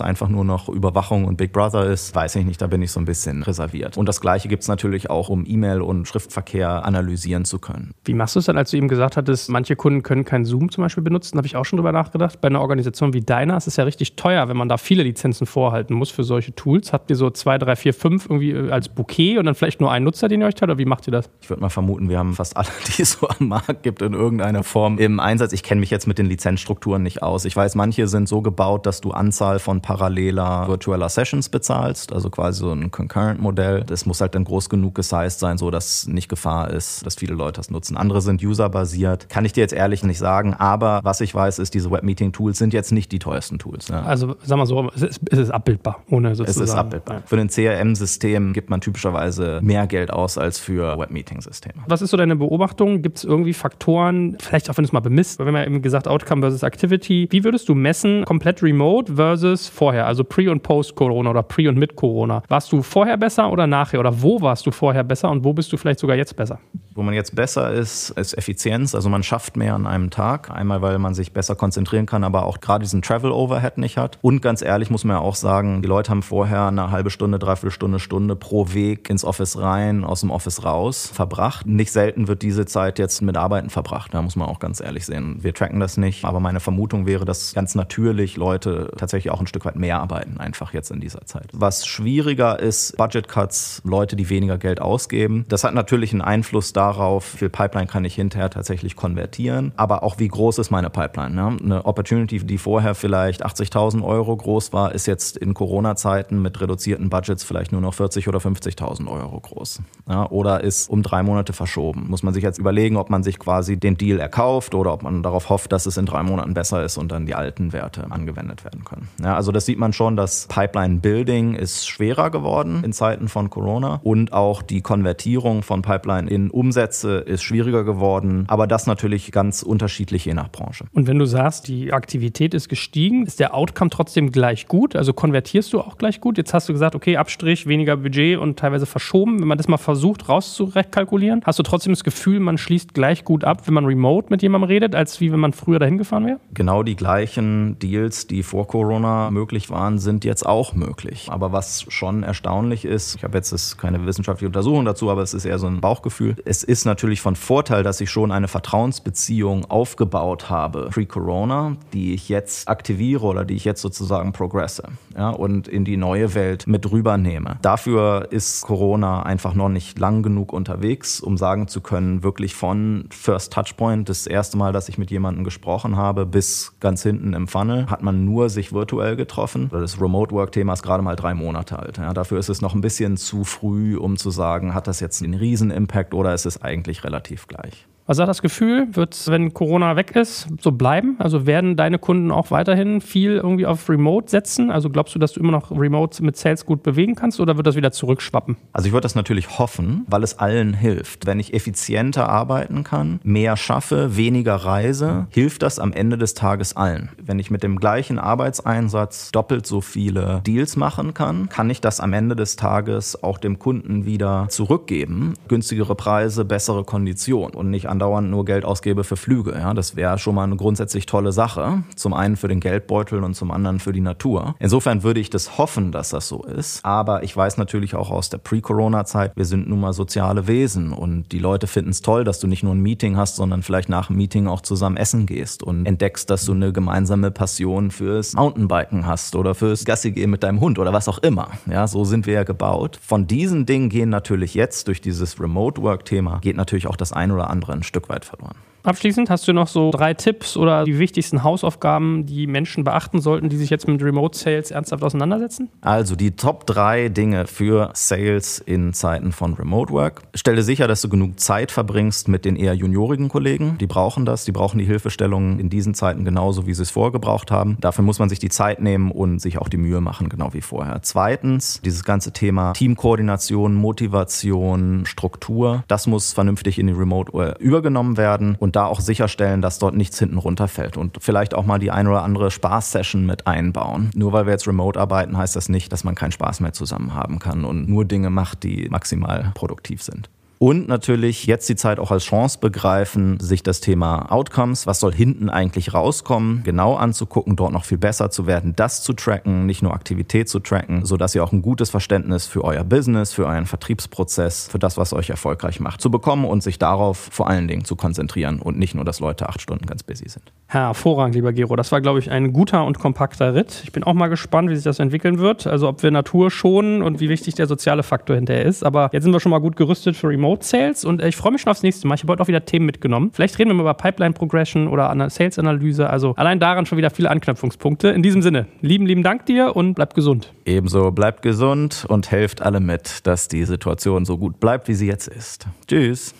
einfach 0.00 0.30
nur 0.30 0.46
noch 0.46 0.70
Überwachung 0.70 1.26
und 1.26 1.36
Big 1.36 1.52
Brother 1.52 1.84
ist, 1.84 2.14
weiß 2.14 2.36
ich 2.36 2.46
nicht, 2.46 2.62
da 2.62 2.66
bin 2.66 2.80
ich 2.80 2.90
so 2.90 2.98
ein 2.98 3.04
bisschen 3.04 3.42
reserviert. 3.42 3.98
Und 3.98 4.08
das 4.08 4.22
Gleiche 4.22 4.48
gibt 4.48 4.62
es 4.62 4.68
natürlich 4.68 5.10
auch, 5.10 5.28
um 5.28 5.44
E-Mail 5.46 5.82
und 5.82 6.08
Schriftverkehr 6.08 6.86
analysieren 6.86 7.44
zu 7.44 7.58
können. 7.58 7.92
Wie 8.06 8.14
machst 8.14 8.34
du 8.34 8.38
es 8.38 8.46
dann, 8.46 8.56
als 8.56 8.70
du 8.70 8.78
eben 8.78 8.88
gesagt 8.88 9.18
hattest, 9.18 9.50
manche 9.50 9.76
Kunden 9.76 10.02
können 10.02 10.24
kein 10.24 10.46
Zoom 10.46 10.70
zum 10.70 10.84
Beispiel 10.84 11.04
benutzen? 11.04 11.36
Habe 11.36 11.46
ich 11.46 11.56
auch 11.56 11.66
schon 11.66 11.76
drüber 11.76 11.92
nachgedacht. 11.92 12.40
Bei 12.40 12.48
einer 12.48 12.62
Organisation 12.62 13.12
wie 13.12 13.20
deiner 13.20 13.58
ist 13.58 13.66
es 13.66 13.76
ja 13.76 13.84
richtig 13.84 14.16
teuer, 14.16 14.48
wenn 14.48 14.56
man 14.56 14.70
da 14.70 14.78
viele 14.78 15.02
Lizenzen 15.02 15.46
vorhalten 15.50 15.94
muss 15.94 16.10
für 16.10 16.24
solche 16.24 16.54
Tools? 16.54 16.92
Habt 16.92 17.10
ihr 17.10 17.16
so 17.16 17.30
zwei, 17.30 17.58
drei, 17.58 17.76
vier, 17.76 17.92
fünf 17.92 18.26
irgendwie 18.26 18.52
äh, 18.52 18.70
als 18.70 18.88
Bouquet 18.88 19.38
und 19.38 19.46
dann 19.46 19.54
vielleicht 19.54 19.80
nur 19.80 19.90
einen 19.90 20.04
Nutzer, 20.04 20.28
den 20.28 20.40
ihr 20.40 20.46
euch 20.46 20.54
teilt? 20.54 20.70
Oder 20.70 20.78
wie 20.78 20.84
macht 20.84 21.06
ihr 21.08 21.12
das? 21.12 21.28
Ich 21.40 21.50
würde 21.50 21.60
mal 21.60 21.68
vermuten, 21.68 22.08
wir 22.08 22.18
haben 22.18 22.34
fast 22.34 22.56
alle, 22.56 22.68
die 22.96 23.02
es 23.02 23.12
so 23.12 23.28
am 23.28 23.48
Markt 23.48 23.82
gibt, 23.82 24.02
in 24.02 24.14
irgendeiner 24.14 24.62
Form 24.62 24.98
im 24.98 25.20
Einsatz. 25.20 25.52
Ich 25.52 25.62
kenne 25.62 25.80
mich 25.80 25.90
jetzt 25.90 26.06
mit 26.06 26.18
den 26.18 26.26
Lizenzstrukturen 26.26 27.02
nicht 27.02 27.22
aus. 27.22 27.44
Ich 27.44 27.56
weiß, 27.56 27.74
manche 27.74 28.08
sind 28.08 28.28
so 28.28 28.40
gebaut, 28.40 28.86
dass 28.86 29.00
du 29.00 29.10
Anzahl 29.10 29.58
von 29.58 29.80
paralleler 29.80 30.68
virtueller 30.68 31.08
Sessions 31.08 31.48
bezahlst, 31.48 32.12
also 32.12 32.30
quasi 32.30 32.60
so 32.60 32.72
ein 32.72 32.90
Concurrent-Modell. 32.90 33.84
Das 33.84 34.06
muss 34.06 34.20
halt 34.20 34.34
dann 34.34 34.44
groß 34.44 34.68
genug 34.68 34.94
gesized 34.94 35.40
sein, 35.40 35.58
so 35.58 35.70
dass 35.70 36.06
nicht 36.06 36.28
Gefahr 36.28 36.70
ist, 36.70 37.04
dass 37.04 37.16
viele 37.16 37.34
Leute 37.34 37.60
das 37.60 37.70
nutzen. 37.70 37.96
Andere 37.96 38.20
sind 38.20 38.42
userbasiert. 38.42 39.28
Kann 39.28 39.44
ich 39.44 39.52
dir 39.52 39.60
jetzt 39.60 39.72
ehrlich 39.72 40.02
nicht 40.02 40.18
sagen, 40.18 40.54
aber 40.54 41.00
was 41.02 41.20
ich 41.20 41.34
weiß, 41.34 41.58
ist, 41.58 41.74
diese 41.74 41.90
Webmeeting-Tools 41.90 42.58
sind 42.58 42.72
jetzt 42.72 42.92
nicht 42.92 43.12
die 43.12 43.18
teuersten 43.18 43.58
Tools. 43.58 43.88
Ja. 43.88 44.02
Also, 44.02 44.36
sag 44.44 44.58
mal 44.58 44.66
so, 44.66 44.90
es 44.94 45.02
ist, 45.02 45.20
ist 45.42 45.50
abbildbar, 45.50 46.02
ohne 46.10 46.34
sozusagen. 46.34 46.64
Es 46.64 46.70
ist 46.70 46.76
abbildbar. 46.76 47.22
Für 47.26 47.36
ein 47.36 47.48
CRM-System 47.48 48.52
gibt 48.52 48.70
man 48.70 48.80
typischerweise 48.80 49.60
mehr 49.62 49.86
Geld 49.86 50.12
aus 50.12 50.38
als 50.38 50.58
für 50.58 50.98
Webmeeting-Systeme. 50.98 51.82
Was 51.86 52.02
ist 52.02 52.10
so 52.10 52.16
deine 52.16 52.36
Beobachtung? 52.36 53.02
Gibt 53.02 53.18
es 53.18 53.24
irgendwie 53.24 53.52
Faktoren, 53.52 54.36
vielleicht 54.40 54.70
auch 54.70 54.76
wenn 54.76 54.84
du 54.84 54.88
es 54.88 54.92
mal 54.92 55.00
bemisst, 55.00 55.38
wir 55.38 55.46
haben 55.46 55.56
ja 55.56 55.64
eben 55.64 55.82
gesagt 55.82 56.08
Outcome 56.08 56.42
versus 56.42 56.62
Activity. 56.62 57.28
Wie 57.30 57.44
würdest 57.44 57.68
du 57.68 57.74
messen, 57.74 58.24
komplett 58.24 58.62
remote 58.62 59.14
versus 59.14 59.68
vorher, 59.68 60.06
also 60.06 60.24
pre- 60.24 60.50
und 60.50 60.62
post-Corona 60.62 61.30
oder 61.30 61.42
pre- 61.42 61.68
und 61.68 61.78
mit-Corona? 61.78 62.42
Warst 62.48 62.72
du 62.72 62.82
vorher 62.82 63.16
besser 63.16 63.50
oder 63.50 63.66
nachher? 63.66 64.00
Oder 64.00 64.22
wo 64.22 64.40
warst 64.40 64.66
du 64.66 64.70
vorher 64.70 65.04
besser 65.04 65.30
und 65.30 65.44
wo 65.44 65.52
bist 65.52 65.72
du 65.72 65.76
vielleicht 65.76 66.00
sogar 66.00 66.16
jetzt 66.16 66.36
besser? 66.36 66.58
Wo 66.94 67.02
man 67.02 67.14
jetzt 67.14 67.34
besser 67.34 67.72
ist, 67.72 68.10
ist 68.10 68.36
Effizienz. 68.36 68.94
Also 68.94 69.08
man 69.08 69.22
schafft 69.22 69.56
mehr 69.56 69.74
an 69.74 69.86
einem 69.86 70.10
Tag. 70.10 70.50
Einmal, 70.50 70.82
weil 70.82 70.98
man 70.98 71.14
sich 71.14 71.32
besser 71.32 71.54
konzentrieren 71.54 72.06
kann, 72.06 72.24
aber 72.24 72.44
auch 72.44 72.60
gerade 72.60 72.82
diesen 72.82 73.02
Travel-Overhead 73.02 73.78
nicht 73.78 73.96
hat. 73.96 74.18
Und 74.22 74.42
ganz 74.42 74.62
ehrlich 74.62 74.90
muss 74.90 75.04
man 75.04 75.16
ja 75.16 75.22
auch 75.22 75.29
sagen, 75.34 75.82
die 75.82 75.88
Leute 75.88 76.10
haben 76.10 76.22
vorher 76.22 76.66
eine 76.66 76.90
halbe 76.90 77.10
Stunde, 77.10 77.38
dreiviertel 77.38 77.70
Stunde, 77.70 77.98
Stunde 77.98 78.36
pro 78.36 78.72
Weg 78.72 79.10
ins 79.10 79.24
Office 79.24 79.58
rein, 79.58 80.04
aus 80.04 80.20
dem 80.20 80.30
Office 80.30 80.64
raus 80.64 81.10
verbracht. 81.12 81.66
Nicht 81.66 81.92
selten 81.92 82.28
wird 82.28 82.42
diese 82.42 82.66
Zeit 82.66 82.98
jetzt 82.98 83.22
mit 83.22 83.36
Arbeiten 83.36 83.70
verbracht. 83.70 84.14
Da 84.14 84.22
muss 84.22 84.36
man 84.36 84.48
auch 84.48 84.58
ganz 84.58 84.80
ehrlich 84.80 85.06
sehen. 85.06 85.38
Wir 85.42 85.54
tracken 85.54 85.80
das 85.80 85.96
nicht. 85.96 86.24
Aber 86.24 86.40
meine 86.40 86.60
Vermutung 86.60 87.06
wäre, 87.06 87.24
dass 87.24 87.54
ganz 87.54 87.74
natürlich 87.74 88.36
Leute 88.36 88.90
tatsächlich 88.96 89.32
auch 89.32 89.40
ein 89.40 89.46
Stück 89.46 89.64
weit 89.64 89.76
mehr 89.76 90.00
arbeiten, 90.00 90.38
einfach 90.38 90.72
jetzt 90.72 90.90
in 90.90 91.00
dieser 91.00 91.24
Zeit. 91.26 91.48
Was 91.52 91.86
schwieriger 91.86 92.58
ist, 92.58 92.96
Budget 92.96 93.28
Cuts, 93.28 93.82
Leute, 93.84 94.16
die 94.16 94.28
weniger 94.30 94.58
Geld 94.58 94.80
ausgeben. 94.80 95.44
Das 95.48 95.64
hat 95.64 95.74
natürlich 95.74 96.12
einen 96.12 96.22
Einfluss 96.22 96.72
darauf, 96.72 97.34
wie 97.34 97.38
viel 97.38 97.48
Pipeline 97.50 97.86
kann 97.86 98.04
ich 98.04 98.14
hinterher 98.14 98.50
tatsächlich 98.50 98.96
konvertieren. 98.96 99.72
Aber 99.76 100.02
auch 100.02 100.18
wie 100.18 100.28
groß 100.28 100.58
ist 100.58 100.70
meine 100.70 100.90
Pipeline? 100.90 101.34
Ne? 101.34 101.56
Eine 101.62 101.84
Opportunity, 101.84 102.38
die 102.38 102.58
vorher 102.58 102.94
vielleicht 102.94 103.44
80.000 103.44 104.02
Euro 104.02 104.36
groß 104.36 104.72
war, 104.72 104.92
ist 104.92 105.06
jetzt 105.06 105.19
in 105.36 105.54
Corona-Zeiten 105.54 106.40
mit 106.40 106.60
reduzierten 106.60 107.10
Budgets 107.10 107.44
vielleicht 107.44 107.72
nur 107.72 107.80
noch 107.80 107.94
40 107.94 108.28
oder 108.28 108.38
50.000 108.38 109.10
Euro 109.10 109.40
groß. 109.40 109.80
Ja? 110.08 110.28
Oder 110.30 110.62
ist 110.62 110.88
um 110.90 111.02
drei 111.02 111.22
Monate 111.22 111.52
verschoben. 111.52 112.06
Muss 112.08 112.22
man 112.22 112.34
sich 112.34 112.42
jetzt 112.42 112.58
überlegen, 112.58 112.96
ob 112.96 113.10
man 113.10 113.22
sich 113.22 113.38
quasi 113.38 113.76
den 113.76 113.96
Deal 113.96 114.18
erkauft 114.18 114.74
oder 114.74 114.92
ob 114.92 115.02
man 115.02 115.22
darauf 115.22 115.48
hofft, 115.48 115.72
dass 115.72 115.86
es 115.86 115.96
in 115.96 116.06
drei 116.06 116.22
Monaten 116.22 116.54
besser 116.54 116.84
ist 116.84 116.98
und 116.98 117.12
dann 117.12 117.26
die 117.26 117.34
alten 117.34 117.72
Werte 117.72 118.10
angewendet 118.10 118.64
werden 118.64 118.84
können. 118.84 119.08
Ja, 119.22 119.36
also 119.36 119.52
das 119.52 119.66
sieht 119.66 119.78
man 119.78 119.92
schon, 119.92 120.16
dass 120.16 120.46
Pipeline 120.48 120.98
Building 120.98 121.54
ist 121.54 121.88
schwerer 121.88 122.30
geworden 122.30 122.82
in 122.84 122.92
Zeiten 122.92 123.28
von 123.28 123.50
Corona 123.50 124.00
und 124.02 124.32
auch 124.32 124.62
die 124.62 124.80
Konvertierung 124.80 125.62
von 125.62 125.82
Pipeline 125.82 126.28
in 126.28 126.50
Umsätze 126.50 127.18
ist 127.18 127.42
schwieriger 127.42 127.84
geworden, 127.84 128.44
aber 128.48 128.66
das 128.66 128.86
natürlich 128.86 129.32
ganz 129.32 129.62
unterschiedlich 129.62 130.24
je 130.24 130.34
nach 130.34 130.50
Branche. 130.50 130.84
Und 130.92 131.06
wenn 131.06 131.18
du 131.18 131.26
sagst, 131.26 131.68
die 131.68 131.92
Aktivität 131.92 132.54
ist 132.54 132.68
gestiegen, 132.68 133.26
ist 133.26 133.40
der 133.40 133.54
Outcome 133.54 133.90
trotzdem 133.90 134.32
gleich 134.32 134.68
gut? 134.68 134.96
Also 134.96 135.09
konvertierst 135.12 135.72
du 135.72 135.80
auch 135.80 135.98
gleich 135.98 136.20
gut? 136.20 136.38
Jetzt 136.38 136.54
hast 136.54 136.68
du 136.68 136.72
gesagt, 136.72 136.94
okay, 136.94 137.16
Abstrich, 137.16 137.66
weniger 137.66 137.96
Budget 137.96 138.38
und 138.38 138.58
teilweise 138.58 138.86
verschoben. 138.86 139.40
Wenn 139.40 139.48
man 139.48 139.58
das 139.58 139.68
mal 139.68 139.76
versucht 139.76 140.28
rauszukalkulieren, 140.28 141.42
hast 141.44 141.58
du 141.58 141.62
trotzdem 141.62 141.92
das 141.92 142.04
Gefühl, 142.04 142.40
man 142.40 142.58
schließt 142.58 142.94
gleich 142.94 143.24
gut 143.24 143.44
ab, 143.44 143.66
wenn 143.66 143.74
man 143.74 143.84
remote 143.84 144.28
mit 144.30 144.42
jemandem 144.42 144.68
redet, 144.68 144.94
als 144.94 145.20
wie 145.20 145.32
wenn 145.32 145.40
man 145.40 145.52
früher 145.52 145.78
dahin 145.78 145.98
gefahren 145.98 146.26
wäre? 146.26 146.40
Genau 146.54 146.82
die 146.82 146.96
gleichen 146.96 147.78
Deals, 147.78 148.26
die 148.26 148.42
vor 148.42 148.66
Corona 148.66 149.30
möglich 149.30 149.70
waren, 149.70 149.98
sind 149.98 150.24
jetzt 150.24 150.46
auch 150.46 150.74
möglich. 150.74 151.28
Aber 151.30 151.52
was 151.52 151.86
schon 151.88 152.22
erstaunlich 152.22 152.84
ist, 152.84 153.16
ich 153.16 153.24
habe 153.24 153.36
jetzt 153.38 153.78
keine 153.78 154.06
wissenschaftliche 154.06 154.48
Untersuchung 154.48 154.84
dazu, 154.84 155.10
aber 155.10 155.22
es 155.22 155.34
ist 155.34 155.44
eher 155.44 155.58
so 155.58 155.66
ein 155.66 155.80
Bauchgefühl. 155.80 156.36
Es 156.44 156.62
ist 156.62 156.84
natürlich 156.84 157.20
von 157.20 157.36
Vorteil, 157.36 157.82
dass 157.82 158.00
ich 158.00 158.10
schon 158.10 158.32
eine 158.32 158.48
Vertrauensbeziehung 158.48 159.64
aufgebaut 159.64 160.50
habe 160.50 160.88
pre-Corona, 160.90 161.76
die 161.92 162.14
ich 162.14 162.28
jetzt 162.28 162.68
aktiviere 162.68 163.24
oder 163.24 163.44
die 163.44 163.54
ich 163.54 163.64
jetzt 163.64 163.80
sozusagen 163.80 164.32
progresse 164.32 164.84
ja, 165.16 165.30
und 165.30 165.68
in 165.68 165.84
die 165.84 165.96
neue 165.96 166.34
Welt 166.34 166.66
mit 166.66 166.90
rübernehme. 166.90 167.58
Dafür 167.62 168.28
ist 168.30 168.62
Corona 168.62 169.22
einfach 169.22 169.54
noch 169.54 169.68
nicht 169.68 169.98
lang 169.98 170.22
genug 170.22 170.52
unterwegs, 170.52 171.20
um 171.20 171.36
sagen 171.36 171.68
zu 171.68 171.80
können, 171.80 172.22
wirklich 172.22 172.54
von 172.54 173.06
First 173.10 173.52
Touchpoint, 173.52 174.08
das 174.08 174.26
erste 174.26 174.56
Mal, 174.56 174.72
dass 174.72 174.88
ich 174.88 174.98
mit 174.98 175.10
jemandem 175.10 175.44
gesprochen 175.44 175.96
habe, 175.96 176.26
bis 176.26 176.74
ganz 176.80 177.02
hinten 177.02 177.32
im 177.32 177.48
Funnel, 177.48 177.86
hat 177.86 178.02
man 178.02 178.24
nur 178.24 178.48
sich 178.48 178.72
virtuell 178.72 179.16
getroffen. 179.16 179.68
Das 179.72 180.00
Remote 180.00 180.34
Work-Thema 180.34 180.72
ist 180.72 180.82
gerade 180.82 181.02
mal 181.02 181.16
drei 181.16 181.34
Monate 181.34 181.78
alt. 181.78 181.98
Ja, 181.98 182.12
dafür 182.14 182.38
ist 182.38 182.48
es 182.48 182.60
noch 182.60 182.74
ein 182.74 182.80
bisschen 182.80 183.16
zu 183.16 183.44
früh, 183.44 183.96
um 183.96 184.16
zu 184.16 184.30
sagen, 184.30 184.74
hat 184.74 184.86
das 184.86 185.00
jetzt 185.00 185.22
einen 185.22 185.34
riesen 185.34 185.70
Impact 185.70 186.14
oder 186.14 186.34
ist 186.34 186.46
es 186.46 186.62
eigentlich 186.62 187.04
relativ 187.04 187.46
gleich? 187.46 187.86
Was 188.10 188.18
hat 188.18 188.28
das 188.28 188.42
Gefühl, 188.42 188.88
wird 188.90 189.14
es, 189.14 189.28
wenn 189.28 189.54
Corona 189.54 189.94
weg 189.94 190.16
ist, 190.16 190.48
so 190.60 190.72
bleiben? 190.72 191.14
Also 191.20 191.46
werden 191.46 191.76
deine 191.76 192.00
Kunden 192.00 192.32
auch 192.32 192.50
weiterhin 192.50 193.00
viel 193.00 193.36
irgendwie 193.36 193.66
auf 193.66 193.88
Remote 193.88 194.28
setzen? 194.28 194.72
Also 194.72 194.90
glaubst 194.90 195.14
du, 195.14 195.20
dass 195.20 195.34
du 195.34 195.38
immer 195.38 195.52
noch 195.52 195.70
Remote 195.70 196.20
mit 196.24 196.36
Sales 196.36 196.66
gut 196.66 196.82
bewegen 196.82 197.14
kannst 197.14 197.38
oder 197.38 197.56
wird 197.56 197.68
das 197.68 197.76
wieder 197.76 197.92
zurückschwappen? 197.92 198.56
Also 198.72 198.88
ich 198.88 198.92
würde 198.92 199.04
das 199.04 199.14
natürlich 199.14 199.60
hoffen, 199.60 200.06
weil 200.08 200.24
es 200.24 200.40
allen 200.40 200.74
hilft. 200.74 201.26
Wenn 201.26 201.38
ich 201.38 201.54
effizienter 201.54 202.28
arbeiten 202.28 202.82
kann, 202.82 203.20
mehr 203.22 203.56
schaffe, 203.56 204.16
weniger 204.16 204.56
reise, 204.56 205.28
hilft 205.30 205.62
das 205.62 205.78
am 205.78 205.92
Ende 205.92 206.18
des 206.18 206.34
Tages 206.34 206.76
allen. 206.76 207.10
Wenn 207.22 207.38
ich 207.38 207.52
mit 207.52 207.62
dem 207.62 207.78
gleichen 207.78 208.18
Arbeitseinsatz 208.18 209.30
doppelt 209.30 209.68
so 209.68 209.80
viele 209.80 210.42
Deals 210.44 210.74
machen 210.74 211.14
kann, 211.14 211.48
kann 211.48 211.70
ich 211.70 211.80
das 211.80 212.00
am 212.00 212.12
Ende 212.12 212.34
des 212.34 212.56
Tages 212.56 213.22
auch 213.22 213.38
dem 213.38 213.60
Kunden 213.60 214.04
wieder 214.04 214.46
zurückgeben. 214.48 215.34
Günstigere 215.46 215.94
Preise, 215.94 216.44
bessere 216.44 216.82
Konditionen 216.82 217.54
und 217.54 217.70
nicht 217.70 217.88
andauernd 218.00 218.30
nur 218.30 218.46
Geld 218.46 218.64
ausgebe 218.64 219.04
für 219.04 219.16
Flüge. 219.16 219.52
Ja, 219.52 219.74
das 219.74 219.94
wäre 219.94 220.18
schon 220.18 220.34
mal 220.34 220.44
eine 220.44 220.56
grundsätzlich 220.56 221.04
tolle 221.04 221.32
Sache. 221.32 221.82
Zum 221.96 222.14
einen 222.14 222.36
für 222.36 222.48
den 222.48 222.60
Geldbeutel 222.60 223.22
und 223.22 223.34
zum 223.34 223.50
anderen 223.50 223.78
für 223.78 223.92
die 223.92 224.00
Natur. 224.00 224.54
Insofern 224.58 225.02
würde 225.02 225.20
ich 225.20 225.28
das 225.28 225.58
hoffen, 225.58 225.92
dass 225.92 226.08
das 226.08 226.26
so 226.26 226.42
ist. 226.42 226.82
Aber 226.82 227.22
ich 227.24 227.36
weiß 227.36 227.58
natürlich 227.58 227.94
auch 227.94 228.10
aus 228.10 228.30
der 228.30 228.38
Pre-Corona-Zeit, 228.38 229.32
wir 229.36 229.44
sind 229.44 229.68
nun 229.68 229.80
mal 229.80 229.92
soziale 229.92 230.46
Wesen 230.46 230.92
und 230.92 231.30
die 231.32 231.38
Leute 231.38 231.66
finden 231.66 231.90
es 231.90 232.00
toll, 232.00 232.24
dass 232.24 232.40
du 232.40 232.46
nicht 232.46 232.62
nur 232.62 232.74
ein 232.74 232.80
Meeting 232.80 233.18
hast, 233.18 233.36
sondern 233.36 233.62
vielleicht 233.62 233.90
nach 233.90 234.06
dem 234.06 234.16
Meeting 234.16 234.46
auch 234.46 234.62
zusammen 234.62 234.96
essen 234.96 235.26
gehst 235.26 235.62
und 235.62 235.84
entdeckst, 235.84 236.30
dass 236.30 236.46
du 236.46 236.52
eine 236.52 236.72
gemeinsame 236.72 237.30
Passion 237.30 237.90
fürs 237.90 238.32
Mountainbiken 238.32 239.06
hast 239.06 239.36
oder 239.36 239.54
fürs 239.54 239.84
Gassi 239.84 240.10
mit 240.26 240.42
deinem 240.42 240.60
Hund 240.60 240.78
oder 240.78 240.94
was 240.94 241.06
auch 241.06 241.18
immer. 241.18 241.48
Ja, 241.70 241.86
so 241.86 242.04
sind 242.04 242.26
wir 242.26 242.34
ja 242.34 242.44
gebaut. 242.44 242.98
Von 243.02 243.26
diesen 243.26 243.66
Dingen 243.66 243.90
gehen 243.90 244.08
natürlich 244.08 244.54
jetzt 244.54 244.88
durch 244.88 245.02
dieses 245.02 245.38
Remote 245.38 245.82
Work-Thema 245.82 246.38
geht 246.40 246.56
natürlich 246.56 246.86
auch 246.86 246.96
das 246.96 247.12
ein 247.12 247.30
oder 247.30 247.50
andere 247.50 247.72
ein 247.72 247.82
Stück 247.90 248.08
weit 248.08 248.24
verloren. 248.24 248.54
Abschließend 248.82 249.28
hast 249.28 249.46
du 249.46 249.52
noch 249.52 249.68
so 249.68 249.90
drei 249.90 250.14
Tipps 250.14 250.56
oder 250.56 250.84
die 250.84 250.98
wichtigsten 250.98 251.44
Hausaufgaben, 251.44 252.24
die 252.26 252.46
Menschen 252.46 252.84
beachten 252.84 253.20
sollten, 253.20 253.48
die 253.48 253.56
sich 253.56 253.70
jetzt 253.70 253.86
mit 253.86 254.02
Remote 254.02 254.36
Sales 254.36 254.70
ernsthaft 254.70 255.02
auseinandersetzen? 255.02 255.68
Also 255.82 256.16
die 256.16 256.32
Top 256.32 256.66
drei 256.66 257.08
Dinge 257.08 257.46
für 257.46 257.90
Sales 257.94 258.58
in 258.58 258.94
Zeiten 258.94 259.32
von 259.32 259.54
Remote 259.54 259.92
Work. 259.92 260.22
Stelle 260.34 260.62
sicher, 260.62 260.88
dass 260.88 261.02
du 261.02 261.08
genug 261.08 261.38
Zeit 261.38 261.70
verbringst 261.70 262.28
mit 262.28 262.44
den 262.44 262.56
eher 262.56 262.74
juniorigen 262.74 263.28
Kollegen. 263.28 263.76
Die 263.78 263.86
brauchen 263.86 264.24
das, 264.24 264.44
die 264.44 264.52
brauchen 264.52 264.78
die 264.78 264.84
Hilfestellung 264.84 265.58
in 265.58 265.68
diesen 265.68 265.94
Zeiten 265.94 266.24
genauso, 266.24 266.66
wie 266.66 266.74
sie 266.74 266.82
es 266.82 266.90
vorgebraucht 266.90 267.50
haben. 267.50 267.76
Dafür 267.80 268.04
muss 268.04 268.18
man 268.18 268.28
sich 268.28 268.38
die 268.38 268.48
Zeit 268.48 268.80
nehmen 268.80 269.10
und 269.10 269.40
sich 269.40 269.58
auch 269.58 269.68
die 269.68 269.76
Mühe 269.76 270.00
machen, 270.00 270.28
genau 270.28 270.54
wie 270.54 270.62
vorher. 270.62 271.00
Zweitens, 271.02 271.80
dieses 271.84 272.04
ganze 272.04 272.32
Thema 272.32 272.72
Teamkoordination, 272.72 273.74
Motivation, 273.74 275.04
Struktur, 275.04 275.84
das 275.88 276.06
muss 276.06 276.32
vernünftig 276.32 276.78
in 276.78 276.86
die 276.86 276.92
Remote 276.92 277.32
Work 277.32 277.58
übergenommen 277.58 278.16
werden. 278.16 278.56
Und 278.58 278.69
und 278.70 278.76
da 278.76 278.86
auch 278.86 279.00
sicherstellen, 279.00 279.62
dass 279.62 279.80
dort 279.80 279.96
nichts 279.96 280.16
hinten 280.20 280.38
runterfällt 280.38 280.96
und 280.96 281.18
vielleicht 281.20 281.56
auch 281.56 281.66
mal 281.66 281.80
die 281.80 281.90
ein 281.90 282.06
oder 282.06 282.22
andere 282.22 282.52
Spaß-Session 282.52 283.26
mit 283.26 283.48
einbauen. 283.48 284.12
Nur 284.14 284.32
weil 284.32 284.46
wir 284.46 284.52
jetzt 284.52 284.68
remote 284.68 284.98
arbeiten, 285.00 285.36
heißt 285.36 285.56
das 285.56 285.68
nicht, 285.68 285.92
dass 285.92 286.04
man 286.04 286.14
keinen 286.14 286.30
Spaß 286.30 286.60
mehr 286.60 286.72
zusammen 286.72 287.12
haben 287.12 287.40
kann 287.40 287.64
und 287.64 287.88
nur 287.88 288.04
Dinge 288.04 288.30
macht, 288.30 288.62
die 288.62 288.88
maximal 288.88 289.50
produktiv 289.56 290.04
sind. 290.04 290.30
Und 290.62 290.88
natürlich 290.88 291.46
jetzt 291.46 291.70
die 291.70 291.74
Zeit 291.74 291.98
auch 291.98 292.10
als 292.10 292.24
Chance 292.24 292.58
begreifen, 292.60 293.40
sich 293.40 293.62
das 293.62 293.80
Thema 293.80 294.30
Outcomes, 294.30 294.86
was 294.86 295.00
soll 295.00 295.10
hinten 295.10 295.48
eigentlich 295.48 295.94
rauskommen, 295.94 296.60
genau 296.64 296.96
anzugucken, 296.96 297.56
dort 297.56 297.72
noch 297.72 297.86
viel 297.86 297.96
besser 297.96 298.30
zu 298.30 298.46
werden, 298.46 298.74
das 298.76 299.02
zu 299.02 299.14
tracken, 299.14 299.64
nicht 299.64 299.80
nur 299.80 299.94
Aktivität 299.94 300.50
zu 300.50 300.60
tracken, 300.60 301.06
sodass 301.06 301.34
ihr 301.34 301.42
auch 301.42 301.52
ein 301.52 301.62
gutes 301.62 301.88
Verständnis 301.88 302.46
für 302.46 302.62
euer 302.62 302.84
Business, 302.84 303.32
für 303.32 303.46
euren 303.46 303.64
Vertriebsprozess, 303.64 304.68
für 304.68 304.78
das, 304.78 304.98
was 304.98 305.14
euch 305.14 305.30
erfolgreich 305.30 305.80
macht, 305.80 306.02
zu 306.02 306.10
bekommen 306.10 306.44
und 306.44 306.62
sich 306.62 306.78
darauf 306.78 307.16
vor 307.16 307.48
allen 307.48 307.66
Dingen 307.66 307.86
zu 307.86 307.96
konzentrieren 307.96 308.60
und 308.60 308.78
nicht 308.78 308.94
nur, 308.94 309.06
dass 309.06 309.18
Leute 309.18 309.48
acht 309.48 309.62
Stunden 309.62 309.86
ganz 309.86 310.02
busy 310.02 310.28
sind. 310.28 310.52
Hervorragend, 310.66 311.36
lieber 311.36 311.54
Gero. 311.54 311.74
Das 311.74 311.90
war, 311.90 312.02
glaube 312.02 312.18
ich, 312.18 312.30
ein 312.30 312.52
guter 312.52 312.84
und 312.84 312.98
kompakter 312.98 313.54
Ritt. 313.54 313.80
Ich 313.84 313.92
bin 313.92 314.04
auch 314.04 314.12
mal 314.12 314.28
gespannt, 314.28 314.68
wie 314.68 314.74
sich 314.74 314.84
das 314.84 314.98
entwickeln 314.98 315.38
wird. 315.38 315.66
Also 315.66 315.88
ob 315.88 316.02
wir 316.02 316.10
Natur 316.10 316.50
schonen 316.50 317.00
und 317.00 317.18
wie 317.18 317.30
wichtig 317.30 317.54
der 317.54 317.66
soziale 317.66 318.02
Faktor 318.02 318.36
hinterher 318.36 318.66
ist. 318.66 318.84
Aber 318.84 319.08
jetzt 319.14 319.22
sind 319.22 319.32
wir 319.32 319.40
schon 319.40 319.50
mal 319.50 319.58
gut 319.58 319.76
gerüstet 319.76 320.16
für 320.16 320.28
Remote 320.28 320.49
Remote 320.50 320.66
Sales 320.66 321.04
und 321.04 321.20
äh, 321.20 321.28
ich 321.28 321.36
freue 321.36 321.52
mich 321.52 321.62
schon 321.62 321.70
aufs 321.70 321.82
nächste 321.82 322.08
Mal. 322.08 322.16
Ich 322.16 322.22
habe 322.22 322.32
heute 322.32 322.42
auch 322.42 322.48
wieder 322.48 322.64
Themen 322.64 322.86
mitgenommen. 322.86 323.30
Vielleicht 323.32 323.58
reden 323.58 323.70
wir 323.70 323.74
mal 323.74 323.82
über 323.82 323.94
Pipeline 323.94 324.32
Progression 324.32 324.88
oder 324.88 325.30
Sales 325.30 325.58
Analyse. 325.58 326.10
Also 326.10 326.34
allein 326.36 326.58
daran 326.58 326.86
schon 326.86 326.98
wieder 326.98 327.10
viele 327.10 327.30
Anknüpfungspunkte. 327.30 328.08
In 328.08 328.22
diesem 328.22 328.42
Sinne, 328.42 328.66
lieben, 328.80 329.06
lieben 329.06 329.22
Dank 329.22 329.46
dir 329.46 329.76
und 329.76 329.94
bleib 329.94 330.14
gesund. 330.14 330.52
Ebenso 330.64 331.12
bleibt 331.12 331.42
gesund 331.42 332.04
und 332.08 332.32
helft 332.32 332.62
alle 332.62 332.80
mit, 332.80 333.26
dass 333.26 333.46
die 333.46 333.64
Situation 333.64 334.24
so 334.24 334.38
gut 334.38 334.58
bleibt, 334.58 334.88
wie 334.88 334.94
sie 334.94 335.06
jetzt 335.06 335.28
ist. 335.28 335.66
Tschüss. 335.86 336.34